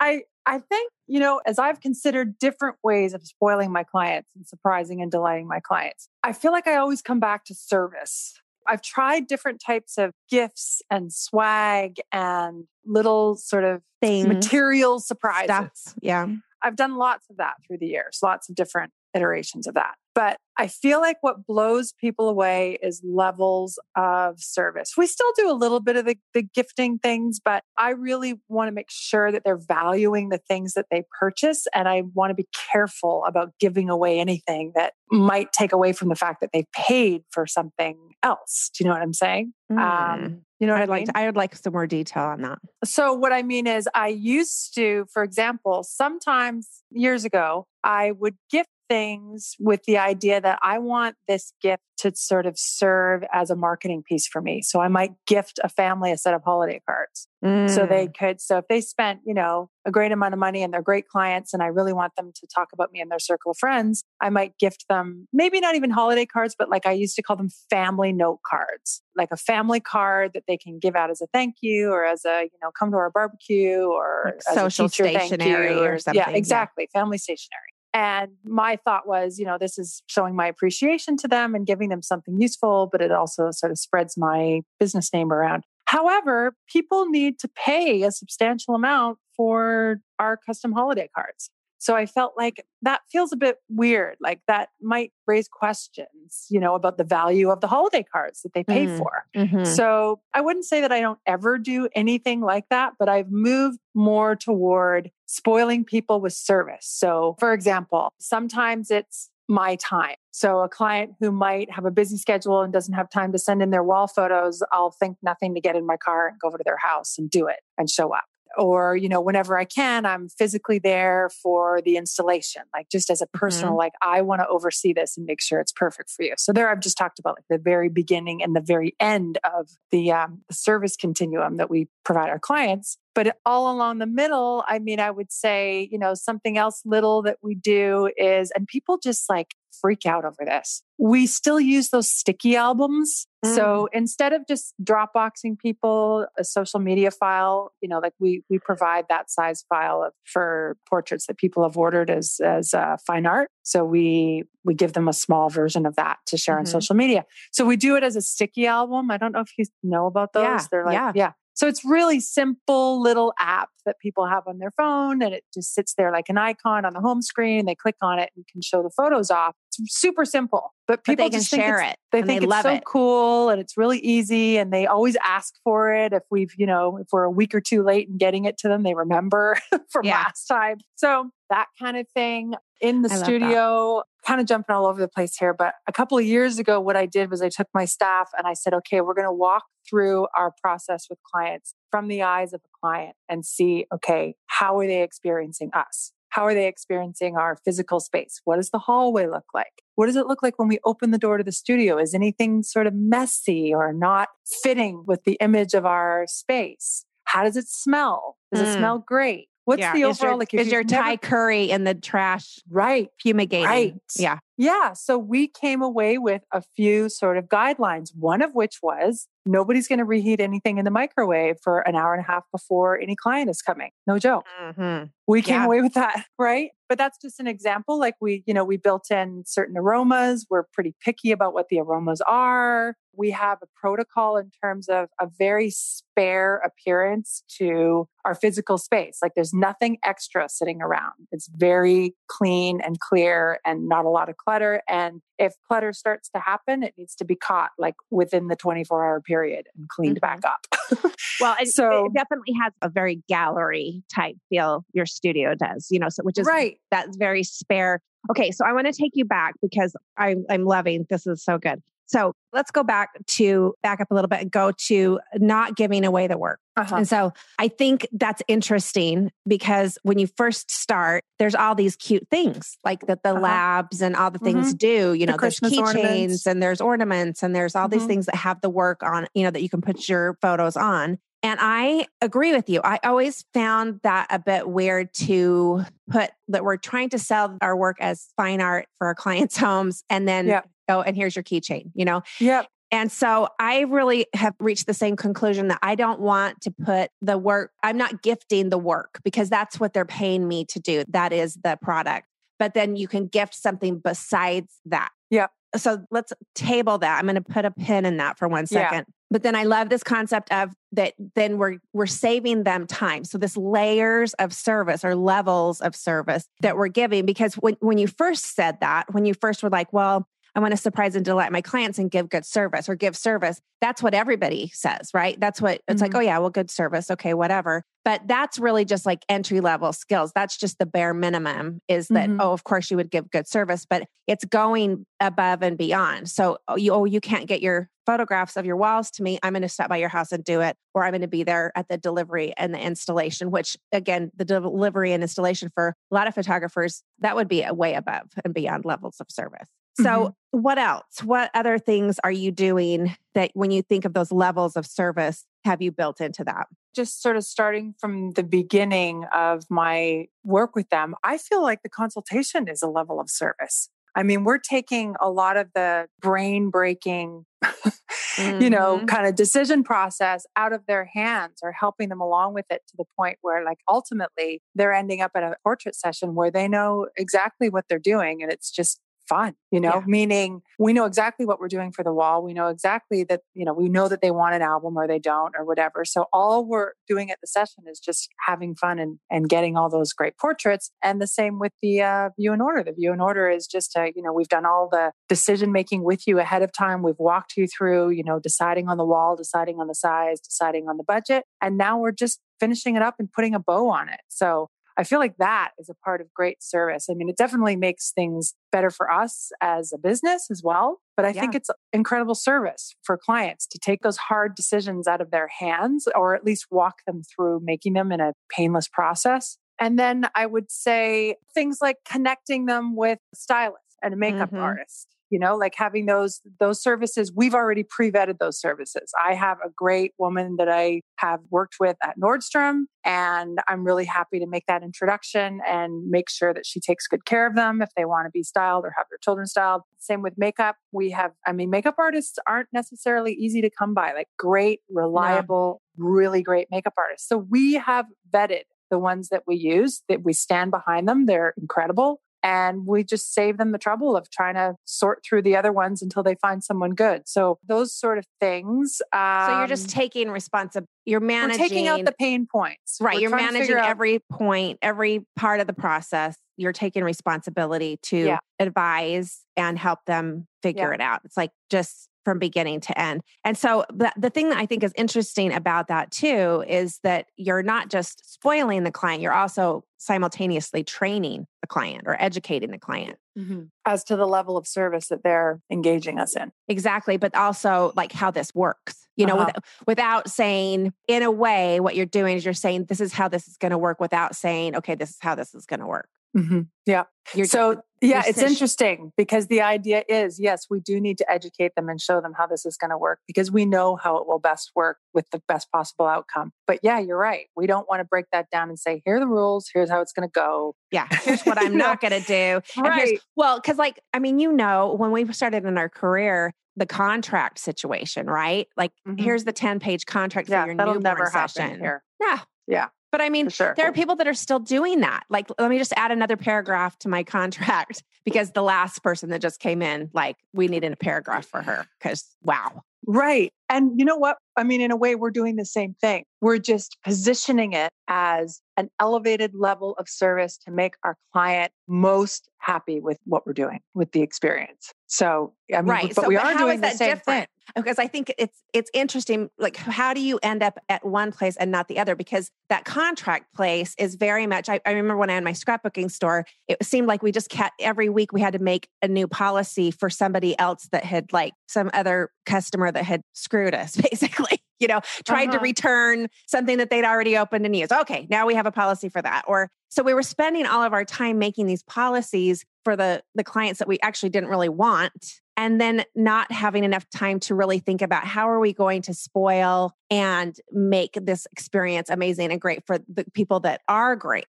I 0.00 0.22
think, 0.56 0.90
you 1.06 1.20
know, 1.20 1.42
as 1.44 1.58
I've 1.58 1.80
considered 1.80 2.38
different 2.38 2.76
ways 2.82 3.12
of 3.12 3.22
spoiling 3.22 3.70
my 3.70 3.84
clients 3.84 4.30
and 4.34 4.46
surprising 4.46 5.02
and 5.02 5.10
delighting 5.10 5.46
my 5.46 5.60
clients, 5.60 6.08
I 6.22 6.32
feel 6.32 6.52
like 6.52 6.66
I 6.66 6.76
always 6.76 7.02
come 7.02 7.20
back 7.20 7.44
to 7.44 7.54
service. 7.54 8.32
I've 8.66 8.80
tried 8.80 9.26
different 9.26 9.60
types 9.64 9.98
of 9.98 10.12
gifts 10.30 10.80
and 10.90 11.12
swag 11.12 11.96
and 12.12 12.64
little 12.86 13.36
sort 13.36 13.64
of 13.64 13.82
things, 14.00 14.26
material 14.26 15.00
surprises. 15.00 15.46
Stuff. 15.46 15.94
Yeah. 16.00 16.28
I've 16.62 16.76
done 16.76 16.96
lots 16.96 17.26
of 17.30 17.36
that 17.36 17.54
through 17.66 17.78
the 17.78 17.86
years, 17.86 18.18
lots 18.22 18.48
of 18.48 18.54
different 18.54 18.92
iterations 19.14 19.66
of 19.66 19.74
that. 19.74 19.94
But 20.14 20.38
I 20.56 20.66
feel 20.66 21.00
like 21.00 21.18
what 21.20 21.46
blows 21.46 21.92
people 21.92 22.28
away 22.28 22.76
is 22.82 23.00
levels 23.04 23.78
of 23.96 24.40
service. 24.40 24.94
We 24.96 25.06
still 25.06 25.30
do 25.36 25.48
a 25.48 25.54
little 25.54 25.78
bit 25.78 25.94
of 25.94 26.06
the, 26.06 26.16
the 26.34 26.42
gifting 26.42 26.98
things, 26.98 27.38
but 27.38 27.62
I 27.78 27.90
really 27.90 28.40
want 28.48 28.66
to 28.66 28.72
make 28.72 28.90
sure 28.90 29.30
that 29.30 29.42
they're 29.44 29.60
valuing 29.68 30.30
the 30.30 30.38
things 30.38 30.74
that 30.74 30.86
they 30.90 31.04
purchase. 31.20 31.68
And 31.72 31.86
I 31.86 32.02
want 32.14 32.30
to 32.30 32.34
be 32.34 32.48
careful 32.72 33.24
about 33.28 33.52
giving 33.60 33.88
away 33.88 34.18
anything 34.18 34.72
that 34.74 34.94
might 35.12 35.52
take 35.52 35.72
away 35.72 35.92
from 35.92 36.08
the 36.08 36.16
fact 36.16 36.40
that 36.40 36.50
they 36.52 36.64
paid 36.74 37.22
for 37.30 37.46
something 37.46 37.96
else. 38.24 38.70
Do 38.74 38.82
you 38.82 38.88
know 38.88 38.94
what 38.94 39.02
I'm 39.02 39.14
saying? 39.14 39.52
Mm. 39.70 39.78
Um, 39.78 40.40
you 40.58 40.66
know, 40.66 40.74
I'd 40.74 40.78
I 40.78 40.80
mean? 40.80 40.88
like 40.88 41.04
to, 41.06 41.16
I 41.16 41.26
would 41.26 41.36
like 41.36 41.54
some 41.54 41.72
more 41.72 41.86
detail 41.86 42.24
on 42.24 42.42
that. 42.42 42.58
So, 42.84 43.12
what 43.12 43.32
I 43.32 43.42
mean 43.42 43.68
is, 43.68 43.88
I 43.94 44.08
used 44.08 44.74
to, 44.74 45.06
for 45.12 45.22
example, 45.22 45.84
sometimes 45.84 46.82
years 46.90 47.24
ago, 47.24 47.68
I 47.84 48.10
would 48.10 48.34
gift 48.50 48.70
things 48.88 49.54
with 49.58 49.84
the 49.84 49.98
idea 49.98 50.40
that 50.40 50.58
I 50.62 50.78
want 50.78 51.16
this 51.26 51.52
gift 51.60 51.82
to 51.98 52.12
sort 52.14 52.46
of 52.46 52.54
serve 52.56 53.24
as 53.32 53.50
a 53.50 53.56
marketing 53.56 54.02
piece 54.08 54.26
for 54.26 54.40
me. 54.40 54.62
So 54.62 54.80
I 54.80 54.88
might 54.88 55.12
gift 55.26 55.58
a 55.62 55.68
family 55.68 56.12
a 56.12 56.16
set 56.16 56.32
of 56.32 56.42
holiday 56.44 56.80
cards. 56.86 57.26
Mm. 57.44 57.68
So 57.68 57.86
they 57.86 58.06
mm. 58.06 58.16
could, 58.16 58.40
so 58.40 58.58
if 58.58 58.68
they 58.68 58.80
spent, 58.80 59.20
you 59.24 59.34
know, 59.34 59.68
a 59.84 59.90
great 59.90 60.12
amount 60.12 60.32
of 60.32 60.40
money 60.40 60.62
and 60.62 60.72
they're 60.72 60.82
great 60.82 61.08
clients 61.08 61.52
and 61.52 61.62
I 61.62 61.66
really 61.66 61.92
want 61.92 62.14
them 62.16 62.30
to 62.34 62.46
talk 62.54 62.68
about 62.72 62.92
me 62.92 63.00
in 63.00 63.08
their 63.08 63.18
circle 63.18 63.50
of 63.50 63.58
friends, 63.58 64.04
I 64.20 64.30
might 64.30 64.56
gift 64.58 64.86
them 64.88 65.26
maybe 65.32 65.60
not 65.60 65.74
even 65.74 65.90
holiday 65.90 66.26
cards, 66.26 66.54
but 66.56 66.68
like 66.70 66.86
I 66.86 66.92
used 66.92 67.16
to 67.16 67.22
call 67.22 67.36
them 67.36 67.50
family 67.68 68.12
note 68.12 68.40
cards, 68.48 69.02
like 69.16 69.30
a 69.32 69.36
family 69.36 69.80
card 69.80 70.32
that 70.34 70.44
they 70.46 70.56
can 70.56 70.78
give 70.78 70.94
out 70.94 71.10
as 71.10 71.20
a 71.20 71.26
thank 71.32 71.56
you 71.62 71.90
or 71.90 72.04
as 72.04 72.24
a, 72.24 72.42
you 72.42 72.58
know, 72.62 72.70
come 72.78 72.90
to 72.92 72.96
our 72.96 73.10
barbecue 73.10 73.82
or 73.82 74.34
like 74.34 74.42
social 74.54 74.88
stationery 74.88 75.74
or, 75.74 75.94
or, 75.94 75.98
something. 75.98 76.20
Yeah, 76.20 76.30
exactly. 76.30 76.88
Yeah. 76.94 77.00
Family 77.00 77.18
stationery. 77.18 77.67
And 77.94 78.32
my 78.44 78.76
thought 78.84 79.08
was, 79.08 79.38
you 79.38 79.46
know, 79.46 79.56
this 79.58 79.78
is 79.78 80.02
showing 80.06 80.36
my 80.36 80.46
appreciation 80.46 81.16
to 81.18 81.28
them 81.28 81.54
and 81.54 81.66
giving 81.66 81.88
them 81.88 82.02
something 82.02 82.40
useful, 82.40 82.88
but 82.90 83.00
it 83.00 83.10
also 83.10 83.50
sort 83.50 83.72
of 83.72 83.78
spreads 83.78 84.16
my 84.16 84.60
business 84.78 85.12
name 85.12 85.32
around. 85.32 85.64
However, 85.86 86.54
people 86.70 87.06
need 87.06 87.38
to 87.38 87.48
pay 87.48 88.02
a 88.02 88.10
substantial 88.10 88.74
amount 88.74 89.18
for 89.34 90.00
our 90.18 90.36
custom 90.36 90.72
holiday 90.72 91.08
cards. 91.14 91.50
So 91.78 91.94
I 91.94 92.06
felt 92.06 92.34
like 92.36 92.64
that 92.82 93.02
feels 93.10 93.32
a 93.32 93.36
bit 93.36 93.56
weird. 93.68 94.16
Like 94.20 94.40
that 94.48 94.68
might 94.82 95.12
raise 95.26 95.48
questions, 95.48 96.46
you 96.50 96.58
know, 96.58 96.74
about 96.74 96.98
the 96.98 97.04
value 97.04 97.50
of 97.50 97.60
the 97.60 97.68
holiday 97.68 98.02
cards 98.02 98.42
that 98.42 98.52
they 98.52 98.64
pay 98.64 98.86
mm, 98.86 98.98
for. 98.98 99.24
Mm-hmm. 99.36 99.64
So 99.64 100.20
I 100.34 100.40
wouldn't 100.40 100.64
say 100.64 100.80
that 100.80 100.92
I 100.92 101.00
don't 101.00 101.20
ever 101.24 101.56
do 101.56 101.88
anything 101.94 102.40
like 102.40 102.64
that, 102.70 102.94
but 102.98 103.08
I've 103.08 103.30
moved 103.30 103.78
more 103.94 104.34
toward 104.34 105.10
spoiling 105.28 105.84
people 105.84 106.20
with 106.20 106.32
service. 106.32 106.86
So, 106.86 107.36
for 107.38 107.52
example, 107.52 108.12
sometimes 108.18 108.90
it's 108.90 109.30
my 109.48 109.76
time. 109.76 110.16
So 110.30 110.60
a 110.60 110.68
client 110.68 111.12
who 111.20 111.30
might 111.30 111.70
have 111.70 111.84
a 111.84 111.90
busy 111.90 112.16
schedule 112.16 112.60
and 112.62 112.72
doesn't 112.72 112.94
have 112.94 113.08
time 113.08 113.32
to 113.32 113.38
send 113.38 113.62
in 113.62 113.70
their 113.70 113.82
wall 113.82 114.06
photos, 114.06 114.62
I'll 114.72 114.90
think 114.90 115.16
nothing 115.22 115.54
to 115.54 115.60
get 115.60 115.76
in 115.76 115.86
my 115.86 115.96
car 115.96 116.28
and 116.28 116.38
go 116.40 116.48
over 116.48 116.58
to 116.58 116.64
their 116.64 116.76
house 116.76 117.16
and 117.18 117.30
do 117.30 117.46
it 117.46 117.60
and 117.78 117.88
show 117.88 118.12
up 118.14 118.24
or 118.58 118.96
you 118.96 119.08
know 119.08 119.20
whenever 119.20 119.56
i 119.56 119.64
can 119.64 120.04
i'm 120.04 120.28
physically 120.28 120.78
there 120.78 121.30
for 121.42 121.80
the 121.82 121.96
installation 121.96 122.62
like 122.74 122.88
just 122.90 123.08
as 123.08 123.22
a 123.22 123.26
personal 123.28 123.70
mm-hmm. 123.70 123.78
like 123.78 123.92
i 124.02 124.20
want 124.20 124.40
to 124.40 124.48
oversee 124.48 124.92
this 124.92 125.16
and 125.16 125.24
make 125.24 125.40
sure 125.40 125.60
it's 125.60 125.72
perfect 125.72 126.10
for 126.10 126.24
you 126.24 126.34
so 126.36 126.52
there 126.52 126.68
i've 126.68 126.80
just 126.80 126.98
talked 126.98 127.18
about 127.18 127.36
like 127.36 127.44
the 127.48 127.58
very 127.58 127.88
beginning 127.88 128.42
and 128.42 128.54
the 128.54 128.60
very 128.60 128.94
end 129.00 129.38
of 129.44 129.70
the, 129.90 130.12
um, 130.12 130.42
the 130.48 130.54
service 130.54 130.96
continuum 130.96 131.56
that 131.56 131.70
we 131.70 131.88
provide 132.04 132.28
our 132.28 132.38
clients 132.38 132.98
but 133.14 133.38
all 133.46 133.72
along 133.72 133.98
the 133.98 134.06
middle 134.06 134.64
i 134.66 134.78
mean 134.78 135.00
i 135.00 135.10
would 135.10 135.32
say 135.32 135.88
you 135.90 135.98
know 135.98 136.14
something 136.14 136.58
else 136.58 136.82
little 136.84 137.22
that 137.22 137.38
we 137.42 137.54
do 137.54 138.10
is 138.16 138.50
and 138.50 138.66
people 138.66 138.98
just 138.98 139.30
like 139.30 139.54
freak 139.80 140.06
out 140.06 140.24
over 140.24 140.44
this. 140.44 140.82
We 140.98 141.26
still 141.26 141.60
use 141.60 141.90
those 141.90 142.10
sticky 142.10 142.56
albums. 142.56 143.26
Mm. 143.44 143.54
So 143.54 143.88
instead 143.92 144.32
of 144.32 144.42
just 144.48 144.74
Dropboxing 144.82 145.58
people 145.58 146.26
a 146.36 146.44
social 146.44 146.80
media 146.80 147.10
file, 147.10 147.72
you 147.80 147.88
know, 147.88 147.98
like 147.98 148.14
we 148.18 148.42
we 148.50 148.58
provide 148.58 149.06
that 149.08 149.30
size 149.30 149.64
file 149.68 150.02
of, 150.02 150.12
for 150.24 150.76
portraits 150.88 151.26
that 151.26 151.38
people 151.38 151.62
have 151.62 151.76
ordered 151.76 152.10
as 152.10 152.40
as 152.44 152.74
uh, 152.74 152.96
fine 153.06 153.26
art. 153.26 153.50
So 153.62 153.84
we 153.84 154.44
we 154.64 154.74
give 154.74 154.92
them 154.92 155.08
a 155.08 155.12
small 155.12 155.50
version 155.50 155.86
of 155.86 155.96
that 155.96 156.18
to 156.26 156.36
share 156.36 156.56
mm-hmm. 156.56 156.60
on 156.60 156.66
social 156.66 156.96
media. 156.96 157.24
So 157.52 157.64
we 157.64 157.76
do 157.76 157.96
it 157.96 158.02
as 158.02 158.16
a 158.16 158.22
sticky 158.22 158.66
album. 158.66 159.10
I 159.10 159.16
don't 159.18 159.32
know 159.32 159.40
if 159.40 159.50
you 159.56 159.66
know 159.82 160.06
about 160.06 160.32
those. 160.32 160.42
Yeah, 160.42 160.64
They're 160.70 160.84
like 160.84 160.94
yeah. 160.94 161.12
yeah. 161.14 161.32
So 161.58 161.66
it's 161.66 161.84
really 161.84 162.20
simple 162.20 163.02
little 163.02 163.32
app 163.40 163.70
that 163.84 163.98
people 163.98 164.24
have 164.28 164.44
on 164.46 164.58
their 164.58 164.70
phone 164.70 165.20
and 165.20 165.34
it 165.34 165.42
just 165.52 165.74
sits 165.74 165.92
there 165.98 166.12
like 166.12 166.28
an 166.28 166.38
icon 166.38 166.84
on 166.84 166.92
the 166.92 167.00
home 167.00 167.20
screen. 167.20 167.66
They 167.66 167.74
click 167.74 167.96
on 168.00 168.20
it 168.20 168.30
and 168.36 168.46
can 168.46 168.62
show 168.62 168.80
the 168.80 168.90
photos 168.90 169.28
off. 169.28 169.56
It's 169.66 169.98
super 169.98 170.24
simple, 170.24 170.72
but 170.86 171.02
people 171.02 171.24
but 171.24 171.32
can 171.32 171.42
share 171.42 171.80
it. 171.80 171.96
They 172.12 172.22
think 172.22 172.42
they 172.42 172.46
it's 172.46 172.62
so 172.62 172.74
it. 172.74 172.84
cool 172.84 173.50
and 173.50 173.60
it's 173.60 173.76
really 173.76 173.98
easy. 173.98 174.56
And 174.56 174.72
they 174.72 174.86
always 174.86 175.16
ask 175.16 175.52
for 175.64 175.92
it. 175.92 176.12
If 176.12 176.22
we've, 176.30 176.52
you 176.56 176.66
know, 176.66 176.96
if 176.98 177.08
we're 177.10 177.24
a 177.24 177.30
week 177.30 177.56
or 177.56 177.60
two 177.60 177.82
late 177.82 178.06
in 178.08 178.18
getting 178.18 178.44
it 178.44 178.56
to 178.58 178.68
them, 178.68 178.84
they 178.84 178.94
remember 178.94 179.58
from 179.90 180.04
yeah. 180.04 180.18
last 180.18 180.44
time. 180.44 180.78
So 180.94 181.30
that 181.50 181.66
kind 181.76 181.96
of 181.96 182.06
thing 182.14 182.54
in 182.80 183.02
the 183.02 183.10
I 183.10 183.16
studio, 183.16 184.04
kind 184.28 184.42
of 184.42 184.46
jumping 184.46 184.76
all 184.76 184.86
over 184.86 185.00
the 185.00 185.08
place 185.08 185.36
here. 185.38 185.54
But 185.54 185.74
a 185.88 185.92
couple 185.92 186.18
of 186.18 186.24
years 186.24 186.58
ago, 186.58 186.78
what 186.80 186.96
I 186.96 187.06
did 187.06 187.30
was 187.30 187.40
I 187.40 187.48
took 187.48 187.66
my 187.72 187.86
staff 187.86 188.28
and 188.36 188.46
I 188.46 188.52
said, 188.52 188.74
okay, 188.74 189.00
we're 189.00 189.14
going 189.14 189.26
to 189.26 189.32
walk 189.32 189.64
through 189.88 190.26
our 190.36 190.52
process 190.62 191.06
with 191.08 191.18
clients 191.22 191.74
from 191.90 192.08
the 192.08 192.22
eyes 192.22 192.52
of 192.52 192.60
a 192.62 192.86
client 192.86 193.16
and 193.30 193.44
see, 193.44 193.86
okay, 193.92 194.34
how 194.46 194.78
are 194.78 194.86
they 194.86 195.02
experiencing 195.02 195.70
us? 195.72 196.12
How 196.28 196.44
are 196.44 196.52
they 196.52 196.66
experiencing 196.66 197.38
our 197.38 197.56
physical 197.64 198.00
space? 198.00 198.42
What 198.44 198.56
does 198.56 198.68
the 198.68 198.78
hallway 198.78 199.26
look 199.26 199.46
like? 199.54 199.82
What 199.94 200.06
does 200.06 200.16
it 200.16 200.26
look 200.26 200.42
like 200.42 200.58
when 200.58 200.68
we 200.68 200.78
open 200.84 201.10
the 201.10 201.16
door 201.16 201.38
to 201.38 201.44
the 201.44 201.50
studio? 201.50 201.98
Is 201.98 202.12
anything 202.12 202.62
sort 202.62 202.86
of 202.86 202.92
messy 202.94 203.72
or 203.72 203.94
not 203.94 204.28
fitting 204.62 205.04
with 205.06 205.24
the 205.24 205.38
image 205.40 205.72
of 205.72 205.86
our 205.86 206.26
space? 206.28 207.06
How 207.24 207.44
does 207.44 207.56
it 207.56 207.66
smell? 207.66 208.36
Does 208.52 208.62
mm. 208.62 208.66
it 208.66 208.76
smell 208.76 208.98
great? 208.98 209.48
What's 209.68 209.80
yeah. 209.80 209.92
the 209.92 210.04
overall 210.04 210.12
is 210.12 210.22
your, 210.22 210.36
like? 210.38 210.54
Is 210.54 210.72
your 210.72 210.82
Thai 210.82 211.18
curry 211.18 211.70
in 211.70 211.84
the 211.84 211.94
trash 211.94 212.58
right 212.70 213.10
fumigating? 213.20 213.66
Right. 213.66 213.94
Yeah. 214.16 214.38
Yeah. 214.58 214.92
So 214.92 215.16
we 215.16 215.46
came 215.46 215.80
away 215.80 216.18
with 216.18 216.42
a 216.52 216.62
few 216.76 217.08
sort 217.08 217.38
of 217.38 217.46
guidelines. 217.46 218.10
One 218.14 218.42
of 218.42 218.54
which 218.56 218.80
was 218.82 219.28
nobody's 219.48 219.88
going 219.88 219.98
to 219.98 220.04
reheat 220.04 220.40
anything 220.40 220.78
in 220.78 220.84
the 220.84 220.90
microwave 220.90 221.56
for 221.62 221.80
an 221.80 221.96
hour 221.96 222.12
and 222.12 222.22
a 222.22 222.26
half 222.26 222.44
before 222.52 223.00
any 223.00 223.16
client 223.16 223.48
is 223.48 223.62
coming. 223.62 223.90
No 224.06 224.18
joke. 224.18 224.44
Mm-hmm. 224.62 225.06
We 225.26 225.42
came 225.42 225.60
yeah. 225.60 225.66
away 225.66 225.80
with 225.80 225.94
that, 225.94 226.26
right? 226.38 226.70
But 226.88 226.98
that's 226.98 227.18
just 227.20 227.40
an 227.40 227.46
example. 227.46 227.98
Like 227.98 228.14
we, 228.20 228.42
you 228.46 228.54
know, 228.54 228.64
we 228.64 228.76
built 228.76 229.10
in 229.10 229.42
certain 229.46 229.76
aromas. 229.76 230.46
We're 230.48 230.64
pretty 230.72 230.94
picky 231.04 231.32
about 231.32 231.52
what 231.54 231.66
the 231.68 231.80
aromas 231.80 232.22
are. 232.26 232.94
We 233.14 233.30
have 233.32 233.58
a 233.62 233.66
protocol 233.74 234.36
in 234.36 234.50
terms 234.62 234.88
of 234.88 235.08
a 235.20 235.28
very 235.38 235.70
spare 235.70 236.62
appearance 236.64 237.42
to 237.58 238.08
our 238.24 238.34
physical 238.34 238.78
space. 238.78 239.18
Like 239.20 239.32
there's 239.34 239.52
nothing 239.52 239.98
extra 240.04 240.48
sitting 240.48 240.80
around. 240.80 241.26
It's 241.32 241.48
very 241.48 242.14
clean 242.28 242.80
and 242.80 242.98
clear 243.00 243.58
and 243.66 243.88
not 243.88 244.04
a 244.04 244.10
lot 244.10 244.28
of 244.28 244.36
clutter. 244.48 244.82
And 244.88 245.20
if 245.38 245.52
clutter 245.66 245.92
starts 245.92 246.30
to 246.30 246.40
happen, 246.40 246.82
it 246.82 246.94
needs 246.96 247.14
to 247.16 247.24
be 247.24 247.36
caught 247.36 247.70
like 247.78 247.94
within 248.10 248.48
the 248.48 248.56
24 248.56 249.04
hour 249.04 249.20
period 249.20 249.66
and 249.76 249.88
cleaned 249.90 250.20
mm-hmm. 250.20 250.40
back 250.40 250.40
up. 250.46 251.04
well, 251.40 251.54
it, 251.60 251.68
so 251.68 252.06
it 252.06 252.14
definitely 252.14 252.54
has 252.62 252.72
a 252.80 252.88
very 252.88 253.22
gallery 253.28 254.02
type 254.14 254.36
feel 254.48 254.86
your 254.94 255.04
studio 255.04 255.54
does, 255.54 255.88
you 255.90 255.98
know, 255.98 256.08
so 256.08 256.22
which 256.22 256.38
is 256.38 256.46
right. 256.46 256.78
That's 256.90 257.14
very 257.18 257.42
spare. 257.44 258.00
Okay, 258.30 258.50
so 258.50 258.64
I 258.64 258.72
want 258.72 258.86
to 258.86 258.92
take 258.92 259.12
you 259.12 259.26
back 259.26 259.54
because 259.60 259.94
I, 260.16 260.36
I'm 260.48 260.64
loving 260.64 261.06
this 261.10 261.26
is 261.26 261.44
so 261.44 261.58
good. 261.58 261.82
So 262.08 262.32
let's 262.52 262.70
go 262.70 262.82
back 262.82 263.10
to 263.26 263.74
back 263.82 264.00
up 264.00 264.10
a 264.10 264.14
little 264.14 264.28
bit 264.28 264.40
and 264.40 264.50
go 264.50 264.72
to 264.86 265.20
not 265.36 265.76
giving 265.76 266.04
away 266.04 266.26
the 266.26 266.38
work. 266.38 266.58
Uh-huh. 266.76 266.96
And 266.96 267.08
so 267.08 267.32
I 267.58 267.68
think 267.68 268.06
that's 268.12 268.42
interesting 268.48 269.30
because 269.46 269.98
when 270.02 270.18
you 270.18 270.26
first 270.26 270.70
start, 270.70 271.24
there's 271.38 271.54
all 271.54 271.74
these 271.74 271.96
cute 271.96 272.26
things 272.30 272.78
like 272.84 273.00
that 273.06 273.22
the 273.22 273.30
uh-huh. 273.30 273.40
labs 273.40 274.00
and 274.00 274.16
all 274.16 274.30
the 274.30 274.38
things 274.38 274.68
mm-hmm. 274.68 274.76
do. 274.76 275.12
You 275.12 275.26
know, 275.26 275.34
the 275.34 275.38
there's 275.38 275.60
keychains 275.60 276.46
and 276.46 276.62
there's 276.62 276.80
ornaments 276.80 277.42
and 277.42 277.54
there's 277.54 277.74
all 277.74 277.88
mm-hmm. 277.88 277.98
these 277.98 278.06
things 278.06 278.26
that 278.26 278.36
have 278.36 278.60
the 278.62 278.70
work 278.70 279.02
on, 279.02 279.26
you 279.34 279.42
know, 279.44 279.50
that 279.50 279.62
you 279.62 279.68
can 279.68 279.82
put 279.82 280.08
your 280.08 280.38
photos 280.40 280.76
on. 280.76 281.18
And 281.42 281.58
I 281.62 282.06
agree 282.20 282.52
with 282.52 282.68
you. 282.68 282.80
I 282.82 282.98
always 283.04 283.44
found 283.54 284.00
that 284.02 284.26
a 284.30 284.38
bit 284.38 284.68
weird 284.68 285.12
to 285.14 285.84
put 286.10 286.30
that 286.48 286.64
we're 286.64 286.76
trying 286.76 287.10
to 287.10 287.18
sell 287.18 287.56
our 287.60 287.76
work 287.76 287.96
as 288.00 288.28
fine 288.36 288.60
art 288.60 288.86
for 288.96 289.06
our 289.06 289.14
clients' 289.14 289.56
homes 289.58 290.02
and 290.10 290.26
then 290.26 290.48
yep. 290.48 290.68
oh, 290.88 291.00
and 291.00 291.16
here's 291.16 291.36
your 291.36 291.44
keychain, 291.44 291.90
you 291.94 292.04
know? 292.04 292.22
Yep. 292.40 292.66
And 292.90 293.12
so 293.12 293.48
I 293.60 293.80
really 293.80 294.26
have 294.34 294.54
reached 294.60 294.86
the 294.86 294.94
same 294.94 295.14
conclusion 295.14 295.68
that 295.68 295.78
I 295.82 295.94
don't 295.94 296.20
want 296.20 296.62
to 296.62 296.70
put 296.70 297.10
the 297.20 297.36
work, 297.36 297.72
I'm 297.82 297.98
not 297.98 298.22
gifting 298.22 298.70
the 298.70 298.78
work 298.78 299.20
because 299.22 299.50
that's 299.50 299.78
what 299.78 299.92
they're 299.92 300.06
paying 300.06 300.48
me 300.48 300.64
to 300.66 300.80
do. 300.80 301.04
That 301.08 301.32
is 301.32 301.58
the 301.62 301.78
product. 301.80 302.26
But 302.58 302.74
then 302.74 302.96
you 302.96 303.06
can 303.06 303.26
gift 303.26 303.54
something 303.54 303.98
besides 303.98 304.80
that. 304.86 305.10
Yep. 305.30 305.50
So 305.76 306.02
let's 306.10 306.32
table 306.54 306.98
that. 306.98 307.18
I'm 307.18 307.26
going 307.26 307.34
to 307.34 307.42
put 307.42 307.64
a 307.64 307.70
pin 307.70 308.06
in 308.06 308.16
that 308.16 308.38
for 308.38 308.48
one 308.48 308.66
second. 308.66 309.04
Yeah. 309.06 309.14
But 309.30 309.42
then 309.42 309.54
I 309.54 309.64
love 309.64 309.88
this 309.88 310.02
concept 310.02 310.50
of 310.52 310.72
that 310.92 311.14
then 311.34 311.58
we're 311.58 311.78
we're 311.92 312.06
saving 312.06 312.64
them 312.64 312.86
time. 312.86 313.24
So 313.24 313.38
this 313.38 313.56
layers 313.56 314.34
of 314.34 314.54
service 314.54 315.04
or 315.04 315.14
levels 315.14 315.80
of 315.80 315.94
service 315.94 316.48
that 316.60 316.76
we're 316.76 316.88
giving 316.88 317.26
because 317.26 317.54
when 317.54 317.76
when 317.80 317.98
you 317.98 318.06
first 318.06 318.54
said 318.54 318.80
that, 318.80 319.12
when 319.12 319.26
you 319.26 319.34
first 319.34 319.62
were 319.62 319.70
like, 319.70 319.92
well, 319.92 320.26
I 320.54 320.60
want 320.60 320.72
to 320.72 320.76
surprise 320.76 321.14
and 321.14 321.24
delight 321.24 321.52
my 321.52 321.60
clients 321.60 321.98
and 321.98 322.10
give 322.10 322.28
good 322.28 322.44
service 322.44 322.88
or 322.88 322.96
give 322.96 323.16
service. 323.16 323.60
That's 323.80 324.02
what 324.02 324.12
everybody 324.12 324.72
says, 324.74 325.10
right? 325.14 325.38
That's 325.38 325.60
what 325.60 325.82
it's 325.86 326.02
mm-hmm. 326.02 326.12
like, 326.12 326.14
oh, 326.16 326.20
yeah, 326.20 326.38
well, 326.38 326.50
good 326.50 326.70
service. 326.70 327.12
Okay, 327.12 327.32
whatever. 327.32 327.84
But 328.04 328.26
that's 328.26 328.58
really 328.58 328.84
just 328.84 329.06
like 329.06 329.24
entry 329.28 329.60
level 329.60 329.92
skills. 329.92 330.32
That's 330.34 330.56
just 330.56 330.78
the 330.78 330.86
bare 330.86 331.14
minimum 331.14 331.80
is 331.86 332.08
that, 332.08 332.28
mm-hmm. 332.28 332.40
oh, 332.40 332.52
of 332.52 332.64
course 332.64 332.90
you 332.90 332.96
would 332.96 333.10
give 333.10 333.30
good 333.30 333.46
service, 333.46 333.86
but 333.88 334.08
it's 334.26 334.44
going 334.44 335.06
above 335.20 335.62
and 335.62 335.76
beyond. 335.78 336.28
So, 336.28 336.58
oh, 336.66 336.76
you, 336.76 336.92
oh, 336.92 337.04
you 337.04 337.20
can't 337.20 337.46
get 337.46 337.60
your 337.60 337.88
photographs 338.08 338.56
of 338.56 338.64
your 338.64 338.76
walls 338.76 339.10
to 339.10 339.22
me. 339.22 339.38
I'm 339.42 339.52
going 339.52 339.60
to 339.60 339.68
stop 339.68 339.90
by 339.90 339.98
your 339.98 340.08
house 340.08 340.32
and 340.32 340.42
do 340.42 340.62
it, 340.62 340.78
or 340.94 341.04
I'm 341.04 341.10
going 341.10 341.20
to 341.20 341.28
be 341.28 341.42
there 341.42 341.72
at 341.74 341.88
the 341.88 341.98
delivery 341.98 342.54
and 342.56 342.72
the 342.72 342.80
installation, 342.80 343.50
which 343.50 343.76
again, 343.92 344.32
the 344.34 344.46
delivery 344.46 345.12
and 345.12 345.22
installation 345.22 345.70
for 345.74 345.94
a 346.10 346.14
lot 346.14 346.26
of 346.26 346.34
photographers, 346.34 347.02
that 347.18 347.36
would 347.36 347.48
be 347.48 347.62
a 347.62 347.74
way 347.74 347.92
above 347.92 348.30
and 348.42 348.54
beyond 348.54 348.86
levels 348.86 349.16
of 349.20 349.26
service. 349.28 349.68
So, 350.00 350.04
mm-hmm. 350.04 350.60
what 350.62 350.78
else? 350.78 351.22
What 351.22 351.50
other 351.52 351.78
things 351.78 352.18
are 352.24 352.32
you 352.32 352.50
doing 352.50 353.14
that 353.34 353.50
when 353.54 353.70
you 353.70 353.82
think 353.82 354.04
of 354.04 354.14
those 354.14 354.32
levels 354.32 354.76
of 354.76 354.86
service, 354.86 355.44
have 355.64 355.82
you 355.82 355.90
built 355.92 356.20
into 356.20 356.44
that? 356.44 356.68
Just 356.94 357.20
sort 357.20 357.36
of 357.36 357.44
starting 357.44 357.94
from 357.98 358.30
the 358.30 358.44
beginning 358.44 359.24
of 359.34 359.64
my 359.68 360.28
work 360.44 360.74
with 360.74 360.88
them, 360.88 361.14
I 361.24 361.36
feel 361.36 361.62
like 361.62 361.82
the 361.82 361.90
consultation 361.90 362.68
is 362.68 362.80
a 362.80 362.88
level 362.88 363.20
of 363.20 363.28
service. 363.28 363.90
I 364.18 364.24
mean, 364.24 364.42
we're 364.42 364.58
taking 364.58 365.14
a 365.20 365.30
lot 365.30 365.56
of 365.56 365.68
the 365.76 366.08
brain 366.20 366.70
breaking, 366.70 367.46
mm-hmm. 367.64 368.60
you 368.60 368.68
know, 368.68 368.96
mm-hmm. 368.96 369.06
kind 369.06 369.28
of 369.28 369.36
decision 369.36 369.84
process 369.84 370.44
out 370.56 370.72
of 370.72 370.84
their 370.86 371.04
hands 371.04 371.60
or 371.62 371.70
helping 371.70 372.08
them 372.08 372.20
along 372.20 372.54
with 372.54 372.66
it 372.68 372.82
to 372.88 372.94
the 372.98 373.04
point 373.16 373.38
where, 373.42 373.64
like, 373.64 373.78
ultimately 373.88 374.60
they're 374.74 374.92
ending 374.92 375.20
up 375.20 375.30
at 375.36 375.44
a 375.44 375.54
portrait 375.62 375.94
session 375.94 376.34
where 376.34 376.50
they 376.50 376.66
know 376.66 377.06
exactly 377.16 377.70
what 377.70 377.84
they're 377.88 378.00
doing 378.00 378.42
and 378.42 378.50
it's 378.50 378.72
just 378.72 379.00
fun, 379.28 379.54
you 379.70 379.80
know, 379.80 379.96
yeah. 379.96 380.02
meaning 380.06 380.62
we 380.78 380.92
know 380.92 381.04
exactly 381.04 381.44
what 381.44 381.60
we're 381.60 381.68
doing 381.68 381.92
for 381.92 382.02
the 382.02 382.12
wall. 382.12 382.42
We 382.42 382.54
know 382.54 382.68
exactly 382.68 383.24
that, 383.24 383.42
you 383.54 383.64
know, 383.64 383.72
we 383.72 383.88
know 383.88 384.08
that 384.08 384.20
they 384.20 384.30
want 384.30 384.54
an 384.54 384.62
album 384.62 384.96
or 384.96 385.06
they 385.06 385.18
don't 385.18 385.54
or 385.56 385.64
whatever. 385.64 386.04
So 386.04 386.26
all 386.32 386.64
we're 386.64 386.92
doing 387.06 387.30
at 387.30 387.38
the 387.40 387.46
session 387.46 387.84
is 387.90 388.00
just 388.00 388.28
having 388.46 388.74
fun 388.74 388.98
and, 388.98 389.18
and 389.30 389.48
getting 389.48 389.76
all 389.76 389.88
those 389.88 390.12
great 390.12 390.38
portraits. 390.38 390.90
And 391.02 391.20
the 391.20 391.26
same 391.26 391.58
with 391.58 391.72
the 391.82 392.02
uh, 392.02 392.30
view 392.38 392.52
and 392.52 392.62
order. 392.62 392.82
The 392.82 392.92
view 392.92 393.12
and 393.12 393.20
order 393.20 393.48
is 393.48 393.66
just, 393.66 393.96
a, 393.96 394.12
you 394.14 394.22
know, 394.22 394.32
we've 394.32 394.48
done 394.48 394.66
all 394.66 394.88
the 394.90 395.12
decision 395.28 395.72
making 395.72 396.04
with 396.04 396.26
you 396.26 396.38
ahead 396.38 396.62
of 396.62 396.72
time. 396.72 397.02
We've 397.02 397.14
walked 397.18 397.54
you 397.56 397.66
through, 397.66 398.10
you 398.10 398.24
know, 398.24 398.38
deciding 398.38 398.88
on 398.88 398.96
the 398.96 399.04
wall, 399.04 399.36
deciding 399.36 399.80
on 399.80 399.88
the 399.88 399.94
size, 399.94 400.40
deciding 400.40 400.88
on 400.88 400.96
the 400.96 401.04
budget. 401.04 401.44
And 401.60 401.76
now 401.76 401.98
we're 401.98 402.12
just 402.12 402.40
finishing 402.60 402.96
it 402.96 403.02
up 403.02 403.16
and 403.18 403.30
putting 403.30 403.54
a 403.54 403.60
bow 403.60 403.88
on 403.90 404.08
it. 404.08 404.20
So 404.28 404.68
I 404.98 405.04
feel 405.04 405.20
like 405.20 405.36
that 405.38 405.70
is 405.78 405.88
a 405.88 405.94
part 405.94 406.20
of 406.20 406.34
great 406.34 406.60
service. 406.60 407.06
I 407.08 407.14
mean, 407.14 407.28
it 407.28 407.36
definitely 407.36 407.76
makes 407.76 408.10
things 408.10 408.54
better 408.72 408.90
for 408.90 409.10
us 409.10 409.52
as 409.60 409.92
a 409.92 409.98
business 409.98 410.48
as 410.50 410.60
well. 410.64 411.00
But 411.16 411.24
I 411.24 411.30
yeah. 411.30 411.40
think 411.40 411.54
it's 411.54 411.70
incredible 411.92 412.34
service 412.34 412.96
for 413.04 413.16
clients 413.16 413.66
to 413.68 413.78
take 413.78 414.02
those 414.02 414.16
hard 414.16 414.56
decisions 414.56 415.06
out 415.06 415.20
of 415.20 415.30
their 415.30 415.48
hands 415.60 416.08
or 416.16 416.34
at 416.34 416.44
least 416.44 416.66
walk 416.70 416.96
them 417.06 417.22
through 417.22 417.60
making 417.62 417.92
them 417.92 418.10
in 418.10 418.20
a 418.20 418.32
painless 418.50 418.88
process. 418.88 419.56
And 419.80 419.98
then 419.98 420.26
I 420.34 420.46
would 420.46 420.70
say 420.70 421.36
things 421.54 421.78
like 421.80 421.98
connecting 422.04 422.66
them 422.66 422.96
with 422.96 423.20
a 423.32 423.36
stylist 423.36 423.96
and 424.02 424.12
a 424.12 424.16
makeup 424.16 424.50
mm-hmm. 424.50 424.62
artist 424.62 425.06
you 425.30 425.38
know 425.38 425.56
like 425.56 425.74
having 425.76 426.06
those 426.06 426.40
those 426.60 426.82
services 426.82 427.32
we've 427.34 427.54
already 427.54 427.82
pre-vetted 427.82 428.38
those 428.38 428.60
services. 428.60 429.12
I 429.22 429.34
have 429.34 429.58
a 429.64 429.70
great 429.70 430.12
woman 430.18 430.56
that 430.58 430.68
i 430.68 431.02
have 431.16 431.40
worked 431.50 431.76
with 431.80 431.96
at 432.02 432.18
nordstrom 432.18 432.82
and 433.04 433.58
i'm 433.68 433.84
really 433.84 434.04
happy 434.04 434.38
to 434.38 434.46
make 434.46 434.64
that 434.66 434.82
introduction 434.82 435.60
and 435.66 436.08
make 436.08 436.28
sure 436.28 436.52
that 436.54 436.66
she 436.66 436.80
takes 436.80 437.06
good 437.06 437.24
care 437.24 437.46
of 437.46 437.54
them 437.54 437.82
if 437.82 437.90
they 437.96 438.04
want 438.04 438.26
to 438.26 438.30
be 438.30 438.42
styled 438.42 438.84
or 438.84 438.92
have 438.96 439.06
their 439.10 439.18
children 439.22 439.46
styled. 439.46 439.82
Same 439.98 440.22
with 440.22 440.34
makeup. 440.36 440.76
We 440.92 441.10
have 441.10 441.32
i 441.46 441.52
mean 441.52 441.70
makeup 441.70 441.96
artists 441.98 442.38
aren't 442.46 442.68
necessarily 442.72 443.32
easy 443.32 443.60
to 443.62 443.70
come 443.70 443.94
by 443.94 444.12
like 444.12 444.28
great 444.38 444.80
reliable 444.90 445.82
no. 445.96 446.06
really 446.06 446.42
great 446.42 446.68
makeup 446.70 446.94
artists. 446.96 447.28
So 447.28 447.36
we 447.36 447.74
have 447.74 448.06
vetted 448.32 448.62
the 448.90 448.98
ones 448.98 449.28
that 449.28 449.42
we 449.46 449.56
use 449.56 450.02
that 450.08 450.24
we 450.24 450.32
stand 450.32 450.70
behind 450.70 451.08
them. 451.08 451.26
They're 451.26 451.54
incredible 451.60 452.20
and 452.42 452.86
we 452.86 453.04
just 453.04 453.32
save 453.34 453.58
them 453.58 453.72
the 453.72 453.78
trouble 453.78 454.16
of 454.16 454.30
trying 454.30 454.54
to 454.54 454.76
sort 454.84 455.22
through 455.24 455.42
the 455.42 455.56
other 455.56 455.72
ones 455.72 456.02
until 456.02 456.22
they 456.22 456.36
find 456.36 456.62
someone 456.62 456.90
good. 456.90 457.22
So 457.26 457.58
those 457.66 457.94
sort 457.94 458.18
of 458.18 458.24
things. 458.40 459.00
Um, 459.12 459.46
so 459.46 459.58
you're 459.58 459.66
just 459.66 459.86
um, 459.86 460.00
taking 460.00 460.30
responsibility. 460.30 460.88
You're 461.04 461.20
managing. 461.20 461.60
We're 461.60 461.68
taking 461.68 461.88
out 461.88 462.04
the 462.04 462.14
pain 462.18 462.46
points. 462.50 462.98
Right. 463.00 463.16
We're 463.16 463.22
you're 463.22 463.36
managing 463.36 463.76
every 463.76 464.20
point, 464.30 464.78
every 464.82 465.26
part 465.36 465.60
of 465.60 465.66
the 465.66 465.72
process. 465.72 466.36
You're 466.56 466.72
taking 466.72 467.04
responsibility 467.04 467.98
to 468.04 468.18
yeah. 468.18 468.38
advise 468.58 469.40
and 469.56 469.78
help 469.78 470.00
them 470.06 470.46
figure 470.62 470.88
yeah. 470.88 470.94
it 470.94 471.00
out. 471.00 471.20
It's 471.24 471.36
like 471.36 471.50
just 471.70 472.08
from 472.24 472.38
beginning 472.38 472.78
to 472.78 473.00
end. 473.00 473.22
And 473.42 473.56
so 473.56 473.86
the, 473.88 474.12
the 474.18 474.28
thing 474.28 474.50
that 474.50 474.58
I 474.58 474.66
think 474.66 474.82
is 474.82 474.92
interesting 474.96 475.50
about 475.50 475.88
that 475.88 476.10
too 476.10 476.62
is 476.68 476.98
that 477.02 477.24
you're 477.38 477.62
not 477.62 477.88
just 477.88 478.30
spoiling 478.30 478.84
the 478.84 478.90
client, 478.90 479.22
you're 479.22 479.32
also 479.32 479.84
simultaneously 479.98 480.84
training 480.84 481.46
the 481.60 481.66
client 481.66 482.04
or 482.06 482.16
educating 482.18 482.70
the 482.70 482.78
client. 482.78 483.18
Mm-hmm. 483.36 483.64
As 483.84 484.02
to 484.04 484.16
the 484.16 484.26
level 484.26 484.56
of 484.56 484.66
service 484.66 485.08
that 485.08 485.22
they're 485.22 485.60
engaging 485.70 486.18
us 486.18 486.34
in. 486.34 486.50
Exactly. 486.66 487.18
But 487.18 487.34
also 487.36 487.92
like 487.94 488.10
how 488.10 488.30
this 488.30 488.54
works, 488.54 489.06
you 489.16 489.26
know, 489.26 489.38
uh-huh. 489.38 489.52
with, 489.54 489.64
without 489.86 490.28
saying, 490.28 490.92
in 491.06 491.22
a 491.22 491.30
way, 491.30 491.78
what 491.78 491.94
you're 491.94 492.06
doing 492.06 492.36
is 492.36 492.44
you're 492.44 492.54
saying, 492.54 492.86
this 492.86 493.00
is 493.00 493.12
how 493.12 493.28
this 493.28 493.46
is 493.46 493.56
going 493.56 493.70
to 493.70 493.78
work 493.78 494.00
without 494.00 494.34
saying, 494.34 494.74
okay, 494.76 494.94
this 494.94 495.10
is 495.10 495.18
how 495.20 495.34
this 495.34 495.54
is 495.54 495.66
going 495.66 495.80
to 495.80 495.86
work. 495.86 496.08
Mm-hmm. 496.36 496.60
Yeah. 496.86 497.04
You're 497.34 497.46
so 497.46 497.82
yeah, 498.00 498.22
it's 498.26 498.38
interesting 498.38 499.12
because 499.16 499.48
the 499.48 499.60
idea 499.60 500.04
is 500.08 500.38
yes, 500.38 500.66
we 500.70 500.80
do 500.80 501.00
need 501.00 501.18
to 501.18 501.30
educate 501.30 501.74
them 501.74 501.88
and 501.88 502.00
show 502.00 502.20
them 502.20 502.32
how 502.36 502.46
this 502.46 502.64
is 502.64 502.76
going 502.76 502.90
to 502.90 502.98
work 502.98 503.18
because 503.26 503.50
we 503.50 503.66
know 503.66 503.96
how 503.96 504.16
it 504.18 504.26
will 504.26 504.38
best 504.38 504.70
work 504.74 504.98
with 505.14 505.28
the 505.30 505.42
best 505.48 505.70
possible 505.72 506.06
outcome. 506.06 506.52
But 506.66 506.78
yeah, 506.82 506.98
you're 507.00 507.18
right. 507.18 507.46
We 507.56 507.66
don't 507.66 507.88
want 507.88 508.00
to 508.00 508.04
break 508.04 508.26
that 508.32 508.50
down 508.50 508.68
and 508.68 508.78
say, 508.78 509.02
here 509.04 509.16
are 509.16 509.20
the 509.20 509.26
rules, 509.26 509.68
here's 509.72 509.90
how 509.90 510.00
it's 510.00 510.12
going 510.12 510.28
to 510.28 510.32
go. 510.32 510.74
Yeah, 510.92 511.08
here's 511.22 511.42
what 511.42 511.58
I'm 511.60 511.76
not 511.76 512.00
going 512.00 512.20
to 512.20 512.26
do. 512.26 512.60
Right. 512.80 513.18
Well, 513.36 513.56
because 513.56 513.78
like, 513.78 514.00
I 514.14 514.20
mean, 514.20 514.38
you 514.38 514.52
know, 514.52 514.94
when 514.96 515.10
we 515.10 515.30
started 515.32 515.64
in 515.64 515.76
our 515.76 515.88
career, 515.88 516.54
the 516.76 516.86
contract 516.86 517.58
situation, 517.58 518.26
right? 518.28 518.68
Like, 518.76 518.92
mm-hmm. 519.06 519.22
here's 519.22 519.44
the 519.44 519.52
10 519.52 519.80
page 519.80 520.06
contract 520.06 520.48
yeah, 520.48 520.62
for 520.62 520.68
your 520.68 520.76
that'll 520.76 521.00
never 521.00 521.26
session. 521.26 521.80
here. 521.80 522.04
Yeah. 522.20 522.38
Yeah. 522.68 522.88
But 523.10 523.20
I 523.20 523.30
mean, 523.30 523.48
sure. 523.48 523.74
there 523.76 523.88
are 523.88 523.92
people 523.92 524.16
that 524.16 524.28
are 524.28 524.34
still 524.34 524.58
doing 524.58 525.00
that. 525.00 525.24
Like, 525.30 525.48
let 525.58 525.70
me 525.70 525.78
just 525.78 525.92
add 525.96 526.10
another 526.10 526.36
paragraph 526.36 526.98
to 527.00 527.08
my 527.08 527.22
contract 527.24 528.02
because 528.24 528.52
the 528.52 528.62
last 528.62 529.02
person 529.02 529.30
that 529.30 529.40
just 529.40 529.60
came 529.60 529.82
in, 529.82 530.10
like, 530.12 530.36
we 530.52 530.68
needed 530.68 530.92
a 530.92 530.96
paragraph 530.96 531.46
for 531.46 531.62
her 531.62 531.86
because 531.98 532.24
wow. 532.42 532.82
Right. 533.06 533.52
And 533.70 533.98
you 533.98 534.04
know 534.04 534.16
what? 534.16 534.38
I 534.56 534.64
mean, 534.64 534.80
in 534.80 534.90
a 534.90 534.96
way, 534.96 535.14
we're 535.14 535.30
doing 535.30 535.56
the 535.56 535.64
same 535.64 535.94
thing. 536.00 536.24
We're 536.40 536.58
just 536.58 536.96
positioning 537.04 537.72
it 537.72 537.90
as 538.08 538.60
an 538.76 538.90
elevated 539.00 539.54
level 539.54 539.94
of 539.98 540.08
service 540.08 540.56
to 540.58 540.70
make 540.70 540.94
our 541.04 541.16
client 541.32 541.72
most 541.86 542.48
happy 542.58 543.00
with 543.00 543.18
what 543.24 543.46
we're 543.46 543.52
doing, 543.52 543.80
with 543.94 544.12
the 544.12 544.22
experience. 544.22 544.92
So, 545.06 545.54
I 545.72 545.78
mean, 545.78 545.88
right. 545.88 546.14
but 546.14 546.22
so, 546.22 546.28
we 546.28 546.36
but 546.36 546.44
are 546.44 546.58
doing 546.58 546.80
the 546.80 546.88
that 546.88 546.96
same 546.96 547.10
different? 547.16 547.40
thing. 547.40 547.46
Because 547.76 547.98
I 547.98 548.06
think 548.06 548.32
it's 548.38 548.62
it's 548.72 548.90
interesting. 548.94 549.50
Like, 549.58 549.76
how 549.76 550.14
do 550.14 550.20
you 550.20 550.38
end 550.42 550.62
up 550.62 550.78
at 550.88 551.04
one 551.04 551.32
place 551.32 551.56
and 551.56 551.70
not 551.70 551.88
the 551.88 551.98
other? 551.98 552.16
Because 552.16 552.50
that 552.70 552.84
contract 552.84 553.54
place 553.54 553.94
is 553.98 554.14
very 554.14 554.46
much. 554.46 554.68
I, 554.68 554.80
I 554.86 554.90
remember 554.90 555.18
when 555.18 555.28
I 555.28 555.34
had 555.34 555.44
my 555.44 555.52
scrapbooking 555.52 556.10
store, 556.10 556.46
it 556.66 556.82
seemed 556.84 557.08
like 557.08 557.22
we 557.22 557.30
just 557.30 557.50
kept 557.50 557.80
every 557.80 558.08
week 558.08 558.32
we 558.32 558.40
had 558.40 558.54
to 558.54 558.58
make 558.58 558.88
a 559.02 559.08
new 559.08 559.28
policy 559.28 559.90
for 559.90 560.08
somebody 560.08 560.58
else 560.58 560.88
that 560.92 561.04
had 561.04 561.32
like 561.32 561.52
some 561.66 561.90
other 561.92 562.30
customer 562.46 562.90
that 562.90 562.97
had 563.04 563.22
screwed 563.32 563.74
us, 563.74 563.96
basically. 564.10 564.62
You 564.80 564.86
know, 564.88 565.00
tried 565.24 565.48
Uh-huh. 565.48 565.58
to 565.58 565.62
return 565.62 566.28
something 566.46 566.78
that 566.78 566.88
they'd 566.88 567.04
already 567.04 567.36
opened 567.36 567.66
and 567.66 567.74
used. 567.74 567.92
Okay, 567.92 568.26
now 568.30 568.46
we 568.46 568.54
have 568.54 568.66
a 568.66 568.70
policy 568.70 569.08
for 569.08 569.20
that. 569.20 569.42
Or 569.48 569.70
so 569.88 570.02
we 570.04 570.14
were 570.14 570.22
spending 570.22 570.66
all 570.66 570.82
of 570.82 570.92
our 570.92 571.04
time 571.04 571.38
making 571.38 571.66
these 571.66 571.82
policies 571.82 572.64
for 572.84 572.94
the 572.94 573.22
the 573.34 573.42
clients 573.42 573.78
that 573.80 573.88
we 573.88 573.98
actually 574.02 574.28
didn't 574.28 574.48
really 574.50 574.68
want 574.68 575.40
and 575.56 575.80
then 575.80 576.04
not 576.14 576.52
having 576.52 576.84
enough 576.84 577.10
time 577.10 577.40
to 577.40 577.54
really 577.56 577.80
think 577.80 578.00
about 578.02 578.24
how 578.24 578.48
are 578.48 578.60
we 578.60 578.72
going 578.72 579.02
to 579.02 579.12
spoil 579.14 579.92
and 580.10 580.56
make 580.70 581.18
this 581.20 581.46
experience 581.50 582.08
amazing 582.08 582.52
and 582.52 582.60
great 582.60 582.86
for 582.86 582.98
the 583.12 583.24
people 583.34 583.58
that 583.58 583.80
are 583.88 584.14
great. 584.14 584.46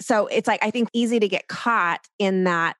So 0.00 0.28
it's 0.28 0.46
like 0.46 0.64
I 0.64 0.70
think 0.70 0.88
easy 0.92 1.18
to 1.18 1.26
get 1.28 1.48
caught 1.48 2.06
in 2.20 2.44
that 2.44 2.76